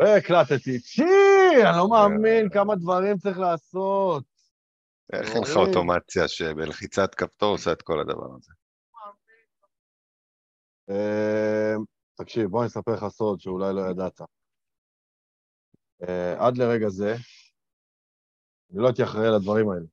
[0.00, 0.80] והקלטתי.
[0.80, 1.02] צ'י,
[1.62, 4.24] אני לא מאמין כמה דברים צריך לעשות.
[5.12, 8.52] איך אין לך אוטומציה שבלחיצת כפתור עושה את כל הדבר הזה?
[10.90, 11.74] אה,
[12.14, 14.20] תקשיב, בוא אני אספר לך סוד שאולי לא ידעת.
[16.08, 17.14] אה, עד לרגע זה,
[18.70, 19.86] אני לא הייתי אחראי לדברים האלה.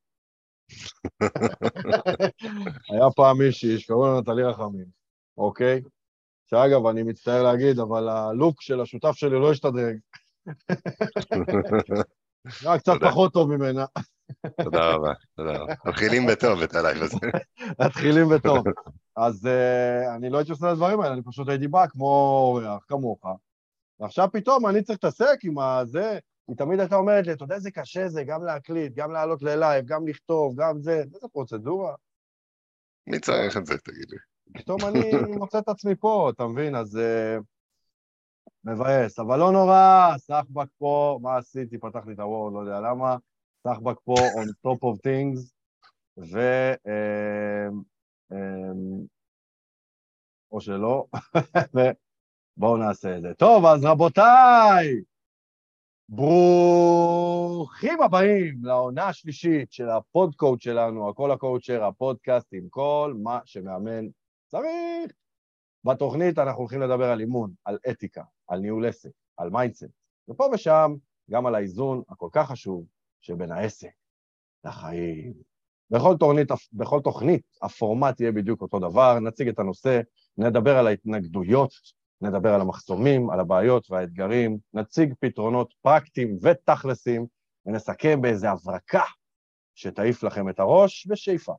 [2.91, 4.85] היה פעם מישהי שקראו לה נטלי רחמים,
[5.37, 5.81] אוקיי?
[6.50, 9.98] שאגב, אני מצטער להגיד, אבל הלוק של השותף שלי לא השתדרג.
[12.62, 13.85] היה קצת פחות טוב ממנה.
[14.63, 15.73] תודה רבה, תודה רבה.
[15.85, 17.18] מתחילים בטוב את הלייב הזה.
[17.85, 18.66] מתחילים בטוב.
[19.16, 22.85] אז אה, אני לא הייתי עושה את הדברים האלה, אני פשוט הייתי בא כמו אורח,
[22.88, 23.26] כמוך,
[23.99, 27.71] ועכשיו פתאום אני צריך להתעסק עם הזה, היא תמיד הייתה אומרת לי, אתה יודע איזה
[27.71, 31.95] קשה זה, גם להקליט, גם לעלות ללייב, גם לכתוב, גם זה, איזה פרוצדורה.
[33.07, 34.18] מי צריך את זה, תגיד לי?
[34.53, 36.75] פתאום אני מוצא את עצמי פה, אתה מבין?
[36.75, 37.43] אז uh,
[38.63, 41.77] מבאס, אבל לא נורא, סחבק פה, מה עשיתי?
[41.77, 43.17] פתח לי את הוורד, לא יודע למה.
[43.67, 45.51] סחבק פה on top of things,
[46.17, 46.39] ו...
[46.73, 47.73] Uh,
[48.34, 49.07] um,
[50.51, 51.05] או שלא,
[52.57, 53.34] ובואו נעשה את זה.
[53.34, 55.01] טוב, אז רבותיי,
[56.09, 64.06] ברוכים הבאים לעונה השלישית של הפודקאוט שלנו, הכל הקואוצ'ר, הפודקאסט עם כל מה שמאמן
[64.47, 65.12] צריך.
[65.84, 69.85] בתוכנית אנחנו הולכים לדבר על אימון, על אתיקה, על ניהול עסק, על mindset,
[70.29, 70.95] ופה ושם
[71.31, 72.85] גם על האיזון הכל כך חשוב
[73.22, 73.91] שבין העסק
[74.63, 75.34] לחיים.
[75.89, 80.01] בכל תוכנית, בכל תוכנית הפורמט יהיה בדיוק אותו דבר, נציג את הנושא,
[80.38, 81.72] נדבר על ההתנגדויות,
[82.22, 87.28] נדבר על המחסומים, על הבעיות והאתגרים, נציג פתרונות פרקטיים ותכלסים,
[87.66, 89.03] ונסכם באיזה הברקה
[89.75, 91.53] שתעיף לכם את הראש בשאיפה.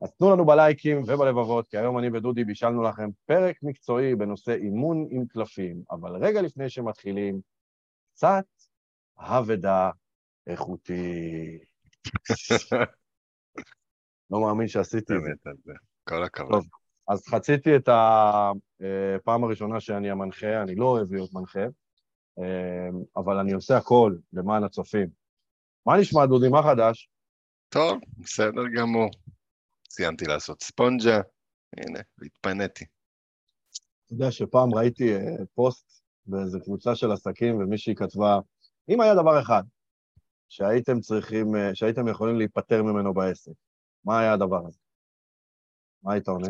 [0.00, 5.06] אז תנו לנו בלייקים ובלבבות, כי היום אני ודודי בישלנו לכם פרק מקצועי בנושא אימון
[5.10, 7.40] עם קלפים, אבל רגע לפני שמתחילים,
[8.14, 8.44] קצת
[9.18, 9.90] אבדה
[10.46, 11.58] איכותי.
[14.30, 15.72] לא מאמין שעשיתי את זה.
[16.04, 16.64] כל הכבוד.
[17.08, 21.64] אז חציתי את הפעם הראשונה שאני המנחה, אני לא אוהב להיות מנחה,
[23.16, 25.08] אבל אני עושה הכל למען הצופים.
[25.86, 26.48] מה נשמע, דודי?
[26.48, 27.08] מה חדש?
[27.68, 29.10] טוב, בסדר גמור.
[29.90, 31.20] סיימתי לעשות ספונג'ה,
[31.76, 32.84] הנה, התפניתי.
[34.04, 35.20] אתה יודע שפעם ראיתי אה,
[35.54, 38.38] פוסט באיזו קבוצה של עסקים, ומישהי כתבה,
[38.88, 39.62] אם היה דבר אחד
[40.48, 43.52] שהייתם צריכים, אה, שהייתם יכולים להיפטר ממנו בעסק,
[44.04, 44.78] מה היה הדבר הזה?
[46.02, 46.48] מה היית עונה?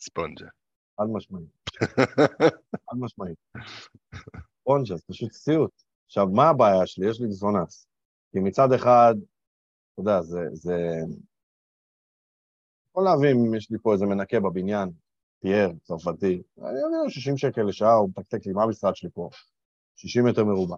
[0.00, 0.46] ספונג'ה.
[1.00, 1.48] חד משמעית.
[2.90, 3.38] חד משמעית.
[4.60, 5.82] ספונג'ה, זה פשוט סיוט.
[6.06, 7.10] עכשיו, מה הבעיה שלי?
[7.10, 7.86] יש לי דיסוננס.
[8.32, 9.14] כי מצד אחד,
[9.92, 10.40] אתה יודע, זה...
[10.52, 10.76] זה...
[12.90, 14.90] יכול להבין אם יש לי פה איזה מנקה בבניין,
[15.40, 19.30] פייר, צרפתי, אני אביא לו 60 שקל לשעה, הוא מתקתק לי, מה המשרד שלי פה?
[19.96, 20.76] 60 מטר מרובע,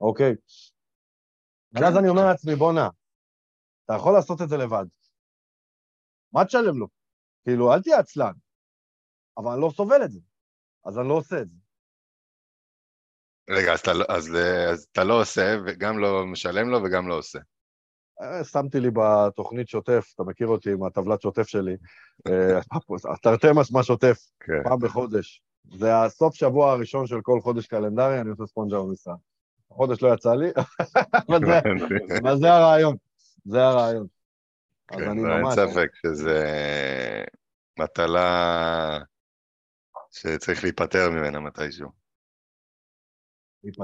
[0.00, 0.34] אוקיי?
[1.72, 2.88] ואז אני אומר לעצמי, בואנה,
[3.84, 4.84] אתה יכול לעשות את זה לבד.
[6.32, 6.86] מה תשלם לו?
[7.44, 8.32] כאילו, אל תהיה עצלן.
[9.36, 10.20] אבל אני לא סובל את זה,
[10.84, 11.56] אז אני לא עושה את זה.
[13.50, 14.36] רגע, אז אתה, לא, אז,
[14.72, 17.38] אז אתה לא עושה, וגם לא משלם לו וגם לא עושה.
[18.22, 21.76] אה, שמתי לי בתוכנית שוטף, אתה מכיר אותי עם הטבלת שוטף שלי,
[23.22, 24.18] תרתי משמע שוטף.
[24.64, 25.42] פעם בחודש.
[25.78, 29.16] זה הסוף שבוע הראשון של כל חודש קלנדרי, אני עושה ספונג'ה במשרד.
[29.70, 30.50] החודש לא יצא לי,
[32.22, 32.96] אבל זה הרעיון,
[33.44, 34.06] זה הרעיון.
[34.88, 36.44] כן, אין ספק שזה
[37.78, 38.98] מטלה
[40.10, 41.99] שצריך להיפטר ממנה מתישהו.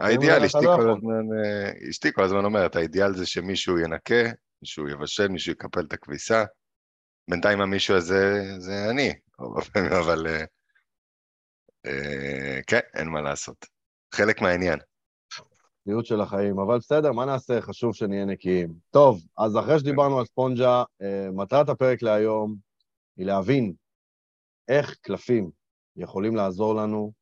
[0.01, 4.31] האידיאל, אשתי לא כל הזמן, אה, אשתי כל הזמן אומרת, האידיאל זה שמישהו ינקה,
[4.63, 6.45] מישהו יבשל, מישהו יקפל את הכביסה.
[7.31, 9.13] בינתיים המישהו הזה זה אני,
[10.01, 10.45] אבל אה,
[11.87, 13.67] אה, כן, אין מה לעשות.
[14.15, 14.79] חלק מהעניין.
[15.85, 17.61] צניעות של החיים, אבל בסדר, מה נעשה?
[17.61, 18.75] חשוב שנהיה נקיים.
[18.91, 22.57] טוב, אז אחרי שדיברנו על ספונג'ה, אה, מטרת הפרק להיום
[23.17, 23.73] היא להבין
[24.69, 25.51] איך קלפים
[25.97, 27.13] יכולים לעזור לנו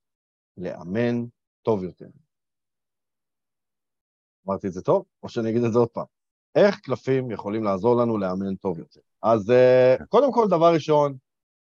[0.56, 1.24] לאמן
[1.62, 2.06] טוב יותר.
[4.48, 6.04] אמרתי את זה טוב, או שאני אגיד את זה עוד פעם?
[6.54, 9.00] איך קלפים יכולים לעזור לנו לאמן טוב יותר?
[9.22, 11.16] אז אה, קודם כל, דבר ראשון,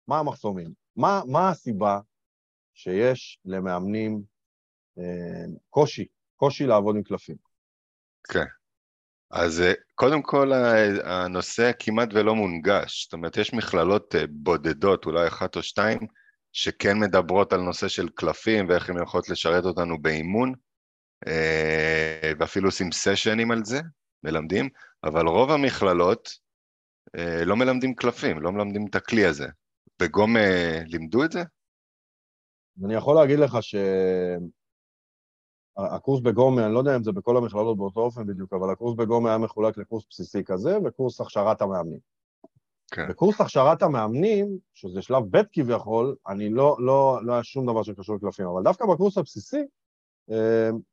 [0.08, 0.74] מה המחסומים?
[0.96, 2.00] מה, מה הסיבה
[2.74, 4.22] שיש למאמנים
[5.00, 6.06] אה, קושי
[6.38, 7.36] קושי לעבוד עם קלפים.
[8.24, 8.46] כן.
[9.32, 10.52] אז אה, קודם כל
[11.04, 16.00] הנושא כמעט ולא מונגש, זאת אומרת יש מכללות אה, בודדות, אולי אחת או שתיים,
[16.54, 20.56] שכן מדברות על נושא של קלפים ואיך הן יכולות לשרת אותנו באימון, אה,
[22.40, 23.82] ואפילו עושים סשנים על זה,
[24.24, 24.70] מלמדים,
[25.04, 26.30] אבל רוב המכללות
[27.46, 29.48] לא מלמדים קלפים, לא מלמדים את הכלי הזה.
[30.02, 30.36] בגום
[30.86, 31.44] לימדו את זה?
[32.86, 33.76] אני יכול להגיד לך ש...
[35.78, 39.30] הקורס בגומי, אני לא יודע אם זה בכל המכללות באותו אופן בדיוק, אבל הקורס בגומי
[39.30, 42.00] היה מחולק לקורס בסיסי כזה וקורס הכשרת המאמנים.
[42.92, 43.10] כן.
[43.10, 48.16] בקורס הכשרת המאמנים, שזה שלב ב' כביכול, אני לא, לא, לא היה שום דבר שקשור
[48.16, 49.64] לקלפים, אבל דווקא בקורס הבסיסי, אה,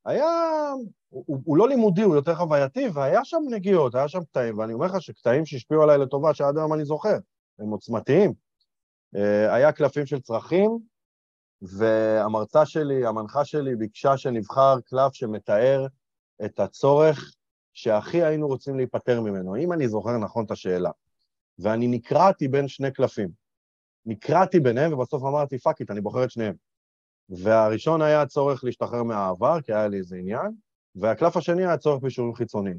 [0.04, 0.72] היה,
[1.08, 4.86] הוא, הוא לא לימודי, הוא יותר חווייתי, והיה שם נגיעות, היה שם קטעים, ואני אומר
[4.86, 7.18] לך שקטעים שהשפיעו עליי לטובה, שעד היום אני זוכר,
[7.58, 8.32] הם עוצמתיים.
[9.16, 10.78] אה, היה קלפים של צרכים,
[11.62, 15.86] והמרצה שלי, המנחה שלי, ביקשה שנבחר קלף שמתאר
[16.44, 17.34] את הצורך
[17.74, 20.90] שהכי היינו רוצים להיפטר ממנו, אם אני זוכר נכון את השאלה.
[21.58, 23.28] ואני נקרעתי בין שני קלפים.
[24.06, 26.54] נקרעתי ביניהם, ובסוף אמרתי, fuck it, אני בוחר את שניהם.
[27.28, 30.52] והראשון היה הצורך להשתחרר מהעבר, כי היה לי איזה עניין,
[30.94, 32.78] והקלף השני היה הצורך באישורים חיצוניים.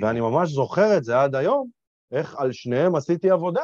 [0.00, 1.68] ואני ממש זוכר את זה עד היום,
[2.12, 3.62] איך על שניהם עשיתי עבודה.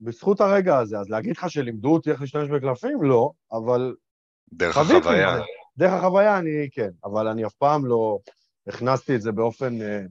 [0.00, 0.98] בזכות הרגע הזה.
[0.98, 3.02] אז להגיד לך שלימדו אותי איך להשתמש בקלפים?
[3.02, 3.94] לא, אבל...
[4.52, 5.28] דרך החוויה.
[5.76, 8.18] דרך החוויה אני כן, אבל אני אף פעם לא
[8.66, 10.04] הכנסתי את זה באופן אה,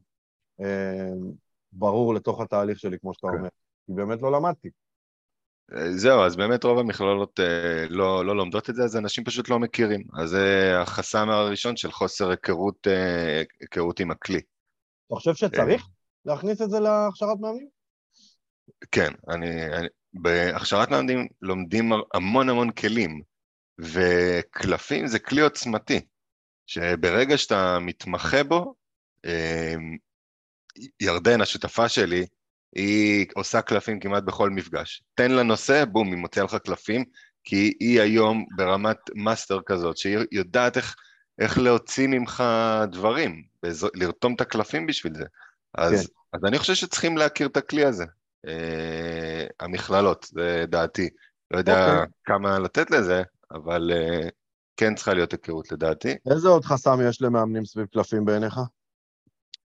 [0.61, 1.11] אה,
[1.71, 3.37] ברור לתוך התהליך שלי, כמו שאתה כן.
[3.37, 3.49] אומר,
[3.85, 4.69] כי באמת לא למדתי.
[5.95, 9.59] זהו, אז באמת רוב המכללות אה, לא, לא לומדות את זה, אז אנשים פשוט לא
[9.59, 10.03] מכירים.
[10.21, 14.41] אז זה החסם הראשון של חוסר היכרות, אה, היכרות עם הכלי.
[15.07, 15.87] אתה חושב שצריך
[16.25, 17.67] להכניס את זה להכשרת מאמנים?
[18.91, 23.21] כן, אני, אני, בהכשרת מאמנים לומדים המון המון כלים,
[23.79, 25.99] וקלפים זה כלי עוצמתי,
[26.67, 28.73] שברגע שאתה מתמחה בו,
[29.25, 29.75] אה,
[30.99, 32.25] ירדן, השותפה שלי,
[32.75, 35.03] היא עושה קלפים כמעט בכל מפגש.
[35.15, 37.03] תן לה נושא, בום, היא מוציאה לך קלפים,
[37.43, 40.95] כי היא היום ברמת מאסטר כזאת, שהיא יודעת איך,
[41.39, 42.43] איך להוציא ממך
[42.91, 43.43] דברים,
[43.95, 45.25] לרתום את הקלפים בשביל זה.
[45.75, 46.37] אז, כן.
[46.37, 48.05] אז אני חושב שצריכים להכיר את הכלי הזה.
[48.47, 51.09] אה, המכללות, זה דעתי.
[51.51, 51.91] לא יודע okay.
[51.91, 52.11] אוקיי.
[52.23, 54.29] כמה לתת לזה, אבל אה,
[54.77, 56.15] כן צריכה להיות היכרות לדעתי.
[56.31, 58.59] איזה עוד חסם יש למאמנים סביב קלפים בעיניך?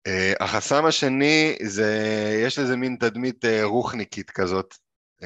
[0.07, 1.93] Uh, החסם השני זה,
[2.45, 4.75] יש לזה מין תדמית uh, רוחניקית כזאת.
[5.23, 5.25] Uh,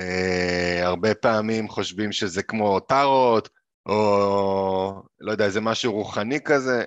[0.84, 3.50] הרבה פעמים חושבים שזה כמו טארות,
[3.86, 6.84] או לא יודע, איזה משהו רוחני כזה,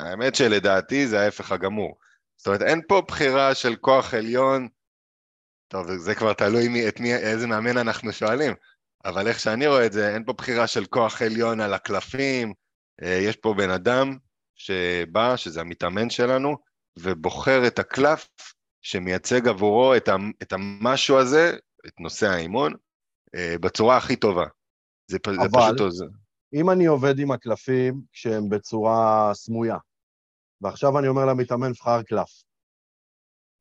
[0.00, 1.98] והאמת שלדעתי זה ההפך הגמור.
[2.36, 4.68] זאת אומרת, אין פה בחירה של כוח עליון,
[5.68, 8.54] טוב, זה כבר תלוי מי, את מי, איזה מאמן אנחנו שואלים,
[9.04, 12.52] אבל איך שאני רואה את זה, אין פה בחירה של כוח עליון על הקלפים,
[13.02, 14.16] יש פה בן אדם
[14.58, 16.56] שבא, שזה המתאמן שלנו,
[16.98, 18.28] ובוחר את הקלף
[18.82, 20.08] שמייצג עבורו את,
[20.42, 21.56] את המשהו הזה,
[21.86, 22.74] את נושא האימון,
[23.34, 24.44] אה, בצורה הכי טובה.
[25.10, 25.80] זה, אבל, זה פשוט...
[25.80, 26.08] אבל
[26.54, 29.76] אם אני עובד עם הקלפים כשהם בצורה סמויה,
[30.60, 32.42] ועכשיו אני אומר למתאמן, בחר קלף,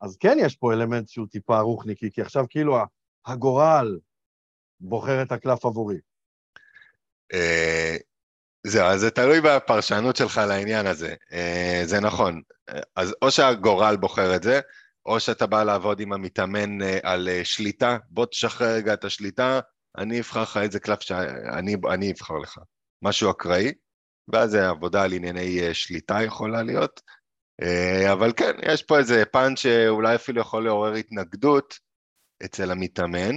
[0.01, 2.77] אז כן יש פה אלמנט שהוא טיפה רוחניקי, כי עכשיו כאילו
[3.25, 3.99] הגורל
[4.79, 5.99] בוחר את הקלף עבורי.
[8.63, 12.41] זהו, אז זה תלוי בפרשנות שלך לעניין הזה, אה, זה נכון.
[12.95, 14.59] אז או שהגורל בוחר את זה,
[15.05, 19.59] או שאתה בא לעבוד עם המתאמן אה, על אה, שליטה, בוא תשחרר רגע את השליטה,
[19.97, 22.59] אני אבחר לך איזה קלף שאני אבחר לך,
[23.01, 23.73] משהו אקראי,
[24.27, 27.01] ואז עבודה על ענייני שליטה יכולה להיות.
[28.11, 31.79] אבל כן, יש פה איזה פן שאולי אפילו יכול לעורר התנגדות
[32.45, 33.35] אצל המתאמן,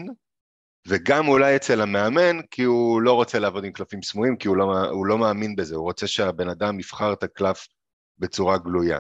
[0.88, 4.88] וגם אולי אצל המאמן, כי הוא לא רוצה לעבוד עם קלפים סמויים, כי הוא לא,
[4.90, 7.66] הוא לא מאמין בזה, הוא רוצה שהבן אדם יבחר את הקלף
[8.18, 8.98] בצורה גלויה.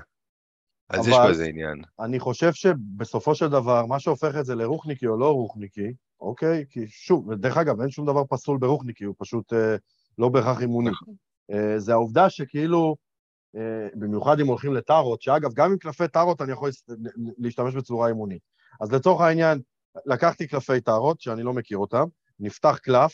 [0.90, 1.82] אז יש איזה עניין.
[2.00, 6.64] אני חושב שבסופו של דבר, מה שהופך את זה לרוחניקי או לא רוחניקי, אוקיי?
[6.70, 9.76] כי שוב, דרך אגב, אין שום דבר פסול ברוחניקי, הוא פשוט אה,
[10.18, 10.90] לא בהכרח אימוני.
[10.90, 11.14] נכון.
[11.50, 12.96] אה, זה העובדה שכאילו,
[13.56, 16.70] אה, במיוחד אם הולכים לטארות, שאגב, גם עם קלפי טארות אני יכול
[17.38, 18.42] להשתמש בצורה אימונית.
[18.80, 19.60] אז לצורך העניין,
[20.06, 22.04] לקחתי קלפי טהרות, שאני לא מכיר אותם,
[22.40, 23.12] נפתח קלף,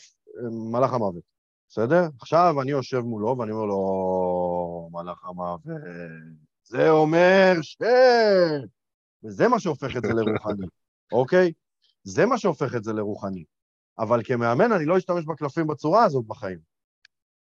[0.71, 1.23] מלאך המוות,
[1.69, 2.03] בסדר?
[2.21, 5.61] עכשיו אני יושב מולו ואני אומר לו, מלאך המוות,
[6.63, 7.77] זה אומר ש...
[9.23, 10.67] וזה מה שהופך את זה לרוחני,
[11.19, 11.51] אוקיי?
[12.03, 13.43] זה מה שהופך את זה לרוחני.
[13.99, 16.59] אבל כמאמן אני לא אשתמש בקלפים בצורה הזאת בחיים.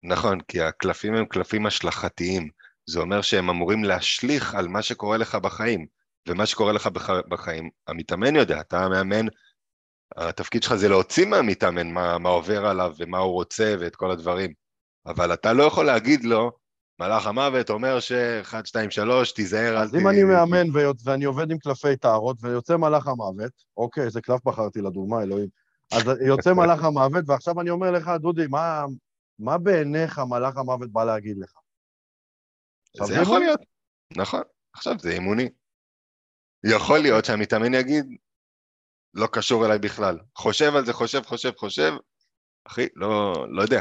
[0.03, 2.49] נכון, כי הקלפים הם קלפים השלכתיים.
[2.87, 5.87] זה אומר שהם אמורים להשליך על מה שקורה לך בחיים.
[6.29, 7.11] ומה שקורה לך בח...
[7.11, 9.27] בחיים, המתאמן יודע, אתה המאמן,
[10.17, 14.53] התפקיד שלך זה להוציא מהמתאמן מה, מה עובר עליו ומה הוא רוצה ואת כל הדברים,
[15.07, 16.53] אבל אתה לא יכול להגיד לו,
[17.01, 20.67] מלאך המוות אומר ש-1, 2, 3, תיזהר, אז אם אני מאמן
[21.05, 25.49] ואני עובד עם קלפי טהרות ויוצא מלאך המוות, אוקיי, איזה קלף בחרתי לדוגמה, אלוהים.
[25.93, 28.85] אז יוצא מלאך המוות, ועכשיו אני אומר לך, דודי, מה,
[29.39, 31.53] מה בעיניך מלאך המוות בא להגיד לך?
[33.05, 33.61] זה יכול להיות,
[34.17, 35.49] נכון, עכשיו זה אימוני.
[36.65, 38.07] יכול להיות שהמתאמן יגיד,
[39.15, 40.19] לא קשור אליי בכלל.
[40.37, 41.93] חושב על זה, חושב, חושב, חושב,
[42.65, 43.81] אחי, לא, לא יודע.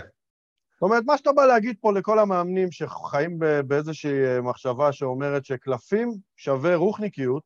[0.74, 6.10] זאת אומרת, מה שאתה בא להגיד פה לכל המאמנים שחיים באיזושהי אה, מחשבה שאומרת שקלפים
[6.36, 7.44] שווה רוחניקיות,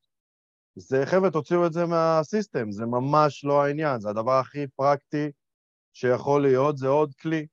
[0.76, 5.32] זה, חבר'ה, תוציאו את זה מהסיסטם, זה ממש לא העניין, זה הדבר הכי פרקטי
[5.94, 7.48] שיכול להיות, זה עוד כלי,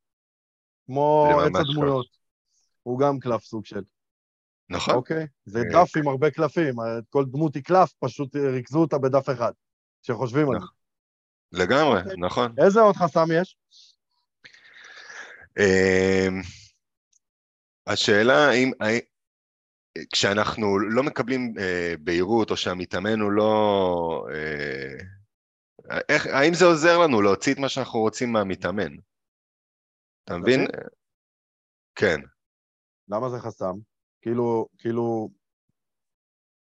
[0.86, 2.06] כמו עץ הדמויות.
[2.82, 3.82] הוא גם קלף סוג של.
[4.70, 4.94] נכון.
[4.94, 5.26] אוקיי?
[5.44, 6.74] זה אה, דף עם הרבה קלפים,
[7.08, 9.52] כל דמות היא קלף, פשוט ריכזו אותה בדף אחד,
[10.02, 10.66] כשחושבים על זה.
[11.52, 12.16] לגמרי, אוקיי.
[12.18, 12.54] נכון.
[12.58, 13.56] איזה עוד חסם יש?
[15.58, 16.40] אמ,
[17.86, 18.70] השאלה האם,
[20.12, 24.26] כשאנחנו לא מקבלים אה, בהירות, או שהמתאמן הוא לא...
[24.32, 28.96] אה, איך, האם זה עוזר לנו להוציא את מה שאנחנו רוצים מהמתאמן?
[30.24, 30.66] אתה מבין?
[31.94, 32.20] כן.
[33.08, 33.74] למה זה חסם?
[34.22, 35.28] כאילו, כאילו,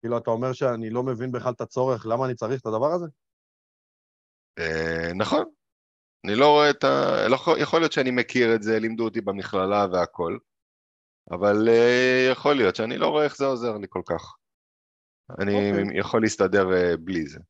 [0.00, 3.06] כאילו אתה אומר שאני לא מבין בכלל את הצורך, למה אני צריך את הדבר הזה?
[4.58, 5.44] אה, נכון.
[6.26, 7.28] אני לא רואה את ה...
[7.28, 10.38] לא יכול להיות שאני מכיר את זה, לימדו אותי במכללה והכל,
[11.30, 14.36] אבל אה, יכול להיות שאני לא רואה איך זה עוזר לי כל כך.
[15.38, 15.70] אני.
[15.70, 15.98] אוקיי.
[15.98, 17.40] יכול להסתדר אה, בלי זה.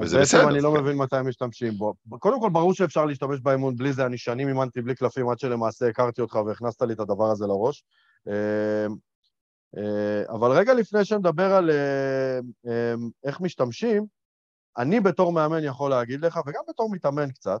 [0.00, 0.48] וזה בעצם בסדר.
[0.50, 1.94] אני לא מבין מתי הם משתמשים בו.
[2.18, 5.88] קודם כל, ברור שאפשר להשתמש באמון בלי זה, אני שנים אימנתי בלי קלפים עד שלמעשה
[5.88, 7.84] הכרתי אותך והכנסת לי את הדבר הזה לראש.
[9.76, 14.06] אה, אבל רגע לפני שנדבר על אה, אה, איך משתמשים,
[14.78, 17.60] אני בתור מאמן יכול להגיד לך, וגם בתור מתאמן קצת,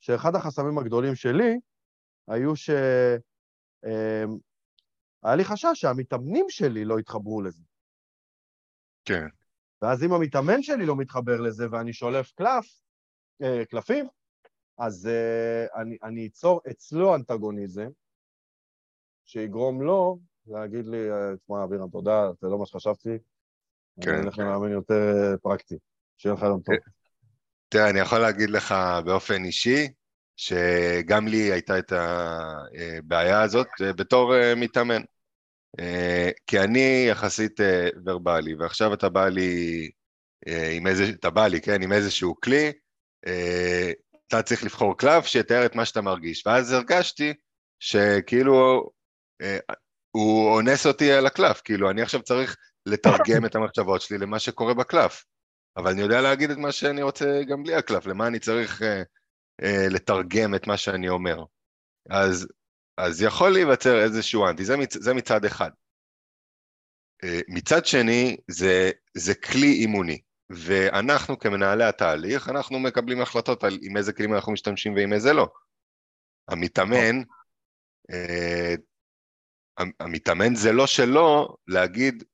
[0.00, 1.58] שאחד החסמים הגדולים שלי
[2.28, 2.70] היו ש...
[5.22, 7.62] היה לי חשש שהמתאמנים שלי לא יתחברו לזה.
[9.04, 9.26] כן.
[9.82, 12.66] ואז אם המתאמן שלי לא מתחבר לזה ואני שולף קלף,
[13.70, 14.08] קלפים,
[14.78, 15.08] אז
[15.74, 17.88] אני, אני אצור אצלו אנטגוניזם,
[19.24, 23.18] שיגרום לו להגיד לי, אה, תשמע, אבירם, תודה, זה לא מה שחשבתי.
[24.00, 24.10] כן.
[24.10, 25.78] אני הולך למאמן יותר אה, פרקטי.
[26.18, 26.74] שיהיה לך יום טוב.
[27.68, 29.88] תראה, אני יכול להגיד לך באופן אישי,
[30.36, 35.02] שגם לי הייתה את הבעיה הזאת אה, בתור מתאמן.
[36.46, 37.60] כי אני יחסית
[38.06, 39.90] ורבלי, ועכשיו אתה בא לי
[40.76, 42.72] עם איזה, אתה בא לי, כן, עם איזשהו כלי,
[44.28, 46.46] אתה צריך לבחור קלף שיתאר את מה שאתה מרגיש.
[46.46, 47.32] ואז הרגשתי
[47.80, 48.90] שכאילו
[50.10, 54.74] הוא אונס אותי על הקלף, כאילו, אני עכשיו צריך לתרגם את המחשבות שלי למה שקורה
[54.74, 55.24] בקלף.
[55.76, 59.02] אבל אני יודע להגיד את מה שאני רוצה גם בלי הקלף, למה אני צריך אה,
[59.62, 61.44] אה, לתרגם את מה שאני אומר.
[62.10, 62.48] אז,
[63.00, 65.70] אז יכול להיווצר איזשהו אנטי, זה, מצ, זה מצד אחד.
[67.24, 73.96] אה, מצד שני, זה, זה כלי אימוני, ואנחנו כמנהלי התהליך, אנחנו מקבלים החלטות על עם
[73.96, 75.48] איזה כלים אנחנו משתמשים ועם איזה לא.
[76.48, 77.22] המתאמן,
[78.12, 78.74] אה,
[80.00, 82.24] המתאמן זה לא שלו להגיד,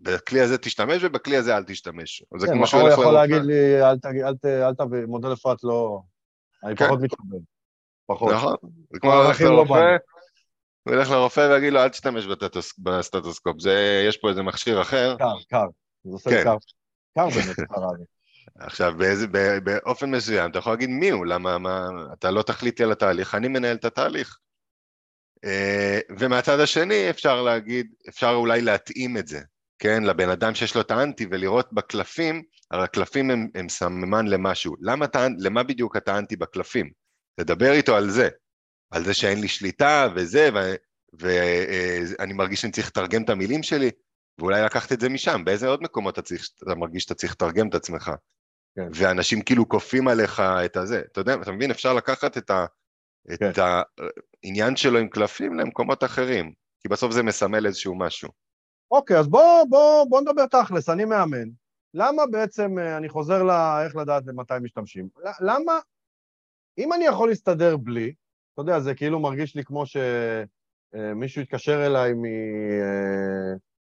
[0.00, 2.22] בכלי הזה תשתמש ובכלי הזה אל תשתמש.
[2.38, 6.00] זה כן, כמו שהוא יכול להגיד לי, אל תביא, מודל אפרת לא...
[6.64, 6.86] אני כן.
[6.86, 7.40] פחות מתכוון.
[8.06, 8.32] פחות.
[8.32, 8.56] נכון,
[8.90, 9.96] זה כמו ללכת לא לרופא,
[10.86, 12.26] הוא ילך לרופא ויגיד לו, אל תשתמש
[12.78, 15.16] בסטטוסקופ, זה, יש פה איזה מכשיר אחר.
[15.18, 15.66] קר, קר,
[16.04, 16.44] זה עושה כן.
[16.44, 16.56] קר.
[17.14, 18.04] קר באמת, לי.
[18.58, 19.26] עכשיו, באיזה,
[19.64, 23.48] באופן מסוים, אתה יכול להגיד מי הוא, למה, מה, אתה לא תחליטי על התהליך, אני
[23.48, 24.38] מנהל את התהליך.
[25.44, 29.40] אה, ומהצד השני אפשר להגיד, אפשר אולי להתאים את זה,
[29.78, 34.74] כן, לבן אדם שיש לו את האנטי ולראות בקלפים, הרי הקלפים הם, הם סממן למשהו.
[34.80, 36.90] למה, אתה, למה בדיוק אתה אנטי בקלפים?
[37.40, 38.28] תדבר איתו על זה,
[38.96, 40.48] על זה שאין לי שליטה וזה,
[41.12, 43.90] ואני אה, מרגיש שאני צריך לתרגם את המילים שלי,
[44.38, 47.68] ואולי לקחת את זה משם, באיזה עוד מקומות אתה, צריך, אתה מרגיש שאתה צריך לתרגם
[47.68, 48.10] את עצמך?
[48.76, 48.88] כן.
[48.94, 51.02] ואנשים כאילו כופים עליך את הזה.
[51.12, 52.66] אתה יודע, אתה מבין, אפשר לקחת את, ה,
[53.32, 53.50] את כן.
[54.44, 58.28] העניין שלו עם קלפים למקומות אחרים, כי בסוף זה מסמל איזשהו משהו.
[58.90, 61.48] אוקיי, אז בוא, בוא, בוא נדבר תכלס, אני מאמן.
[61.94, 65.08] למה בעצם, אה, אני חוזר לאיך לדעת מתי משתמשים,
[65.40, 65.78] למה,
[66.78, 68.14] אם אני יכול להסתדר בלי,
[68.56, 72.12] אתה יודע, זה כאילו מרגיש לי כמו שמישהו אה, התקשר אליי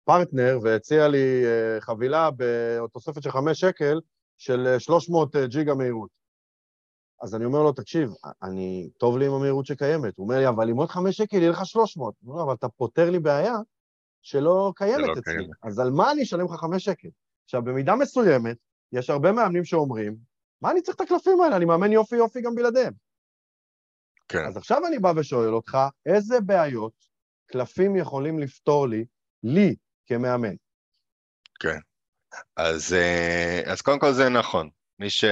[0.06, 1.44] מפרטנר אה, והציע לי
[1.80, 4.00] חבילה בתוספת של חמש שקל
[4.38, 6.10] של 300 ג'יגה מהירות.
[7.22, 8.10] אז אני אומר לו, תקשיב,
[8.44, 10.18] אני, טוב לי עם המהירות שקיימת.
[10.18, 12.14] הוא אומר לי, אבל עם עוד חמש שקל יהיה לך 300.
[12.24, 13.56] הוא אומר, אבל אתה פותר לי בעיה
[14.22, 15.38] שלא קיימת אצלי.
[15.38, 15.50] קיימת.
[15.64, 17.10] אז על מה אני אשלם לך חמש שקל?
[17.46, 18.58] עכשיו, במידה מסוימת,
[18.92, 20.16] יש הרבה מאמנים שאומרים,
[20.62, 21.56] מה אני צריך את הקלפים האלה?
[21.56, 22.94] אני מאמן יופי יופי גם בלעדיהם.
[24.30, 24.46] כן.
[24.48, 26.94] אז עכשיו אני בא ושואל אותך, איזה בעיות
[27.52, 29.06] קלפים יכולים לפתור לי,
[29.44, 29.76] לי
[30.08, 30.56] כמאמן?
[31.60, 31.80] כן.
[32.56, 34.70] אז, אה, אז קודם כל זה נכון.
[35.00, 35.26] מי ש...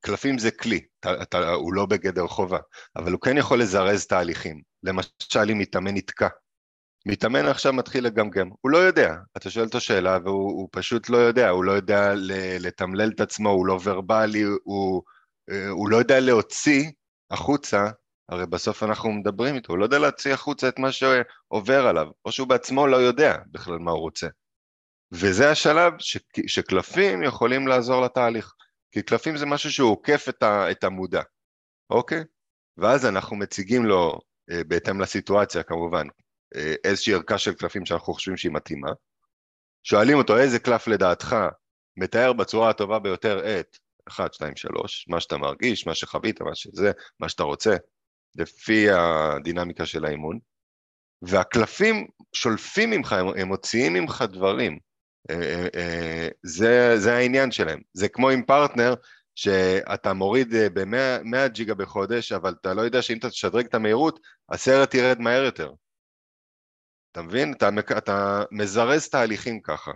[0.00, 2.58] קלפים זה כלי, אתה, אתה, הוא לא בגדר חובה,
[2.96, 4.62] אבל הוא כן יכול לזרז תהליכים.
[4.82, 6.28] למשל אם מתאמן נתקע.
[7.06, 11.48] מתאמן עכשיו מתחיל לגמגם, הוא לא יודע, אתה שואל אותו שאלה והוא פשוט לא יודע,
[11.48, 12.12] הוא לא יודע
[12.60, 15.02] לתמלל את עצמו, הוא לא ורבלי, הוא,
[15.70, 16.90] הוא לא יודע להוציא
[17.30, 17.90] החוצה,
[18.28, 22.32] הרי בסוף אנחנו מדברים איתו, הוא לא יודע להוציא החוצה את מה שעובר עליו, או
[22.32, 24.26] שהוא בעצמו לא יודע בכלל מה הוא רוצה.
[25.12, 28.54] וזה השלב ש, שקלפים יכולים לעזור לתהליך,
[28.90, 31.22] כי קלפים זה משהו שהוא עוקף את, ה, את המודע,
[31.90, 32.24] אוקיי?
[32.76, 34.18] ואז אנחנו מציגים לו,
[34.50, 36.06] אה, בהתאם לסיטואציה כמובן,
[36.56, 38.90] אה, איזושהי ערכה של קלפים שאנחנו חושבים שהיא מתאימה,
[39.82, 41.36] שואלים אותו איזה קלף לדעתך
[41.96, 43.76] מתאר בצורה הטובה ביותר את
[44.08, 47.76] 1, 2, 3, מה שאתה מרגיש, מה שחווית, מה שזה, מה שאתה רוצה,
[48.34, 50.38] לפי הדינמיקה של האימון,
[51.22, 54.78] והקלפים שולפים ממך, הם, הם מוציאים ממך דברים.
[55.30, 57.80] אה, אה, זה, זה העניין שלהם.
[57.92, 58.94] זה כמו עם פרטנר,
[59.34, 64.20] שאתה מוריד אה, ב-100 ג'יגה בחודש, אבל אתה לא יודע שאם אתה תשדרג את המהירות,
[64.48, 65.72] הסרט ירד מהר יותר.
[67.12, 67.52] אתה מבין?
[67.52, 69.90] אתה, אתה מזרז תהליכים ככה.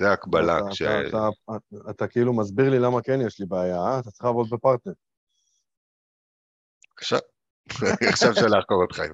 [0.00, 0.58] זה הקבלה.
[0.58, 0.82] אתה, ש...
[0.82, 3.98] אתה, אתה, אתה, אתה כאילו מסביר לי למה כן יש לי בעיה, אה?
[4.00, 4.92] אתה צריך לעבוד בפרטנר.
[6.90, 7.16] בבקשה.
[8.10, 9.12] עכשיו שלח קורות חיים.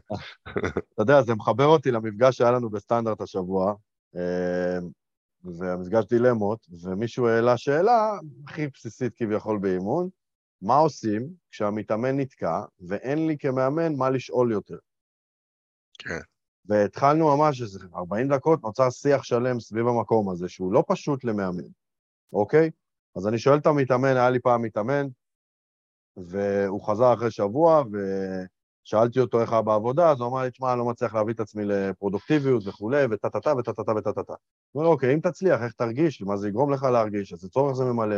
[0.95, 3.75] אתה יודע, זה מחבר אותי למפגש שהיה לנו בסטנדרט השבוע,
[5.45, 10.09] והמפגש דילמות, ומישהו העלה שאלה הכי בסיסית כביכול באימון,
[10.63, 14.79] מה עושים כשהמתאמן נתקע ואין לי כמאמן מה לשאול יותר?
[15.99, 16.34] כן.
[16.65, 21.69] והתחלנו ממש איזה 40 דקות, נוצר שיח שלם סביב המקום הזה, שהוא לא פשוט למאמן,
[22.33, 22.71] אוקיי?
[23.17, 25.07] אז אני שואל את המתאמן, היה לי פעם מתאמן,
[26.17, 27.83] והוא חזר אחרי שבוע,
[28.85, 31.41] ושאלתי אותו איך היה בעבודה, אז הוא אמר לי, תשמע, אני לא מצליח להביא את
[31.41, 34.35] עצמי לפרודוקטיביות וכולי, וטה-טה-טה וטה-טה-טה.
[34.73, 36.23] הוא אומר, אוקיי, אם תצליח, איך תרגיש?
[36.23, 37.33] מה זה יגרום לך להרגיש?
[37.33, 38.17] איזה צורך זה ממלא?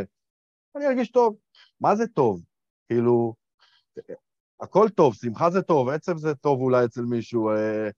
[0.75, 1.35] אני ארגיש טוב.
[1.81, 2.41] מה זה טוב?
[2.87, 3.33] כאילו,
[4.59, 7.89] הכל טוב, שמחה זה טוב, עצב זה טוב אולי אצל מישהו, אה,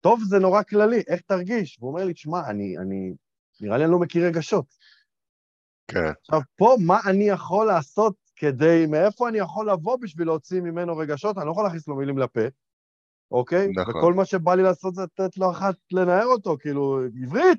[0.00, 1.78] טוב זה נורא כללי, איך תרגיש?
[1.80, 3.12] והוא אומר לי, תשמע, אני, אני,
[3.60, 4.66] נראה לי אני לא מכיר רגשות.
[5.88, 6.10] כן.
[6.20, 11.38] עכשיו, פה, מה אני יכול לעשות כדי, מאיפה אני יכול לבוא בשביל להוציא ממנו רגשות?
[11.38, 12.40] אני לא יכול להכניס לו מילים לפה,
[13.30, 13.68] אוקיי?
[13.76, 13.96] נכון.
[13.96, 17.58] וכל מה שבא לי לעשות זה לתת לו אחת לנער אותו, כאילו, עברית.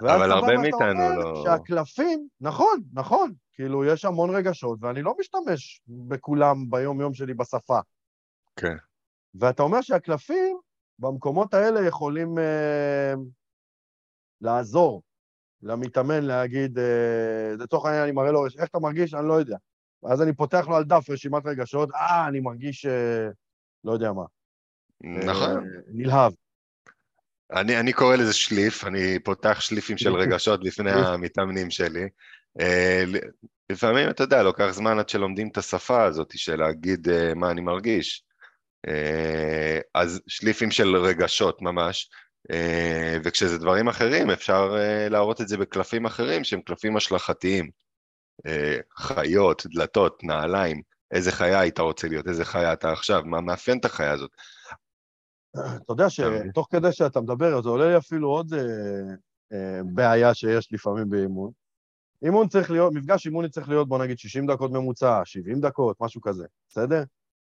[0.00, 1.42] אבל הרבה מאיתנו לא...
[1.44, 7.78] שהקלפים, נכון, נכון, כאילו, יש המון רגשות, ואני לא משתמש בכולם ביום-יום שלי בשפה.
[8.56, 8.76] כן.
[9.34, 10.58] ואתה אומר שהקלפים
[10.98, 13.14] במקומות האלה יכולים אה,
[14.40, 15.02] לעזור
[15.62, 19.14] למתאמן להגיד, אה, לצורך העניין אני מראה לו, איך אתה מרגיש?
[19.14, 19.56] אני לא יודע.
[20.02, 23.28] ואז אני פותח לו על דף רשימת רגשות, אה, אני מרגיש, אה,
[23.84, 24.24] לא יודע מה.
[25.00, 25.50] נכון.
[25.50, 26.32] אה, נלהב.
[27.52, 32.08] אני, אני קורא לזה שליף, אני פותח שליפים של רגשות בפני המתאמנים שלי.
[32.60, 33.04] אה,
[33.70, 37.60] לפעמים, אתה יודע, לוקח זמן עד שלומדים את השפה הזאת של להגיד אה, מה אני
[37.60, 38.24] מרגיש.
[38.88, 42.10] אה, אז שליפים של רגשות ממש,
[42.50, 47.70] אה, וכשזה דברים אחרים אפשר אה, להראות את זה בקלפים אחרים שהם קלפים השלכתיים.
[48.98, 53.84] חיות, דלתות, נעליים, איזה חיה היית רוצה להיות, איזה חיה אתה עכשיו, מה מאפיין את
[53.84, 54.30] החיה הזאת.
[55.50, 58.52] אתה יודע שתוך כדי שאתה מדבר, זה עולה לי אפילו עוד
[59.84, 61.50] בעיה שיש לפעמים באימון.
[62.24, 66.20] אימון צריך להיות, מפגש אימוני צריך להיות, בוא נגיד 60 דקות ממוצע, 70 דקות, משהו
[66.20, 67.02] כזה, בסדר?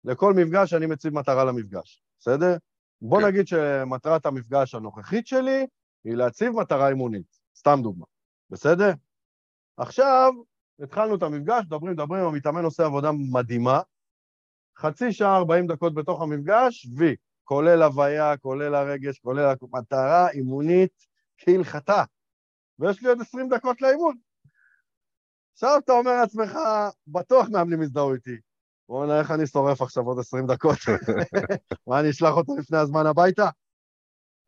[0.04, 2.56] לכל מפגש אני מציב מטרה למפגש, בסדר?
[3.02, 3.26] בוא כן.
[3.26, 5.66] נגיד שמטרת המפגש הנוכחית שלי
[6.04, 8.04] היא להציב מטרה אימונית, סתם דוגמה,
[8.50, 8.92] בסדר?
[9.76, 10.32] עכשיו,
[10.82, 13.80] התחלנו את המפגש, מדברים, מדברים, המתאמן עושה עבודה מדהימה,
[14.78, 21.06] חצי שעה, 40 דקות בתוך המפגש, וי, כולל הוויה, כולל הרגש, כולל המטרה אימונית
[21.38, 22.04] כהלכתה.
[22.78, 24.16] ויש לי עוד 20 דקות לאימון.
[25.52, 26.58] עכשיו אתה אומר לעצמך,
[27.06, 28.36] בטוח מאמנים יזדהו איתי.
[28.92, 30.78] בוא'נה, איך אני שורף עכשיו עוד 20 דקות?
[31.86, 33.48] מה, אני אשלח אותו לפני הזמן הביתה?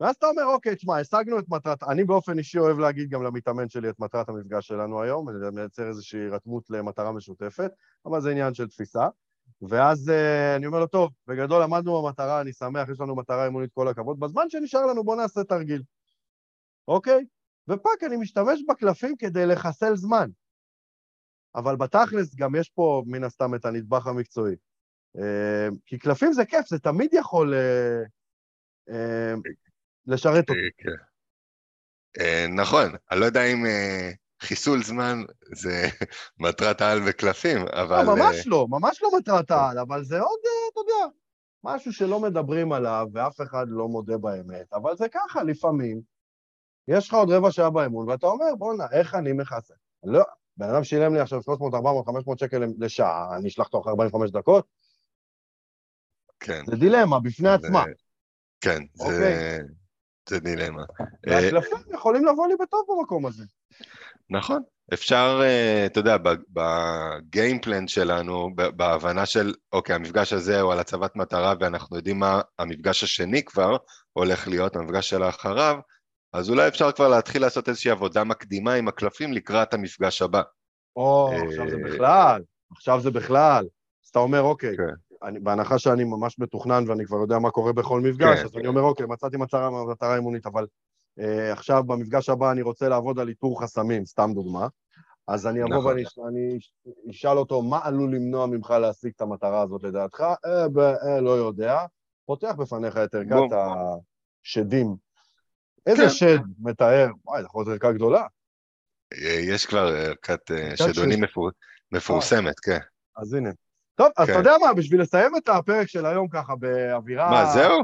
[0.01, 1.83] ואז אתה אומר, אוקיי, תשמע, השגנו את מטרת...
[1.83, 5.89] אני באופן אישי אוהב להגיד גם למתאמן שלי את מטרת המפגש שלנו היום, אני מייצר
[5.89, 7.71] איזושהי הירתמות למטרה משותפת,
[8.07, 9.09] אבל זה עניין של תפיסה.
[9.69, 13.71] ואז uh, אני אומר לו, טוב, בגדול למדנו במטרה, אני שמח, יש לנו מטרה אימונית,
[13.75, 14.21] כל הכבוד.
[14.21, 15.83] בזמן שנשאר לנו, בואו נעשה תרגיל,
[16.89, 17.25] אוקיי?
[17.69, 20.31] ופאק, אני משתמש בקלפים כדי לחסל זמן.
[21.55, 24.55] אבל בתכלס גם יש פה מן הסתם את הנדבך המקצועי.
[25.19, 28.03] אה, כי קלפים זה כיף, זה תמיד יכול אה,
[28.91, 29.35] אה,
[30.07, 30.61] לשרת אותי.
[30.79, 30.91] כן.
[32.57, 33.65] נכון, אני לא יודע אם
[34.41, 35.89] חיסול זמן זה
[36.43, 38.03] מטרת העל בקלפים, אבל...
[38.05, 40.39] לא, ממש לא, ממש לא מטרת העל, אבל זה עוד,
[40.73, 41.15] אתה יודע,
[41.65, 46.01] משהו שלא מדברים עליו ואף אחד לא מודה באמת, אבל זה ככה, לפעמים
[46.89, 49.75] יש לך עוד רבע שעה באמון, ואתה אומר, בואנה, איך אני מכסה?
[50.05, 50.25] לא,
[50.57, 54.67] בן אדם שילם לי עכשיו 300, 400, 500 שקל לשעה, אני אשלח תוך 45 דקות?
[56.41, 56.63] כן.
[56.67, 57.55] זה דילמה בפני זה...
[57.55, 57.85] עצמה.
[58.61, 59.05] כן, זה...
[59.05, 59.59] אוקיי.
[60.29, 60.83] זה דילמה.
[61.27, 63.45] והקלפים יכולים לבוא לי בטוב במקום הזה.
[64.31, 64.63] נכון,
[64.95, 66.17] אפשר, אה, אתה יודע,
[66.51, 73.05] בגיימפלן שלנו, בהבנה של, אוקיי, המפגש הזה הוא על הצבת מטרה ואנחנו יודעים מה המפגש
[73.05, 73.77] השני כבר
[74.13, 75.77] הולך להיות, המפגש של האחריו,
[76.35, 80.43] אז אולי אפשר כבר להתחיל לעשות איזושהי עבודה מקדימה עם הקלפים לקראת המפגש הבא.
[80.97, 82.43] או, עכשיו זה בכלל,
[82.77, 83.65] עכשיו זה בכלל.
[84.05, 85.27] אז אתה אומר, אוקיי, כן.
[85.27, 88.59] אני, בהנחה שאני ממש מתוכנן ואני כבר יודע מה קורה בכל מפגש, כן, אז כן.
[88.59, 90.67] אני אומר, אוקיי, מצאתי מטרה, מטרה אימונית, אבל
[91.21, 94.69] אה, עכשיו במפגש הבא אני רוצה לעבוד על איתור חסמים, סתם דוגמה.
[95.29, 95.97] אז אני אבוא נכון.
[96.25, 96.59] ואני
[97.11, 100.21] אשאל אותו, מה עלול למנוע ממך להשיג את המטרה הזאת לדעתך?
[100.21, 101.79] אה, ב, אה, לא יודע.
[102.27, 103.57] פותח בפניך את ערכת
[104.47, 105.04] השדים.
[105.87, 106.09] איזה כן.
[106.09, 107.09] שד מתאר?
[107.25, 108.27] וואי, זו יכול להיות ערכה גדולה.
[109.13, 111.51] אה, יש כבר ערכת אה, שדונים מפור...
[111.93, 112.79] מפורסמת, כן.
[113.17, 113.51] אז הנה.
[113.95, 114.33] טוב, אז כן.
[114.33, 117.31] אתה יודע מה, בשביל לסיים את הפרק של היום ככה באווירה...
[117.31, 117.81] מה, זהו?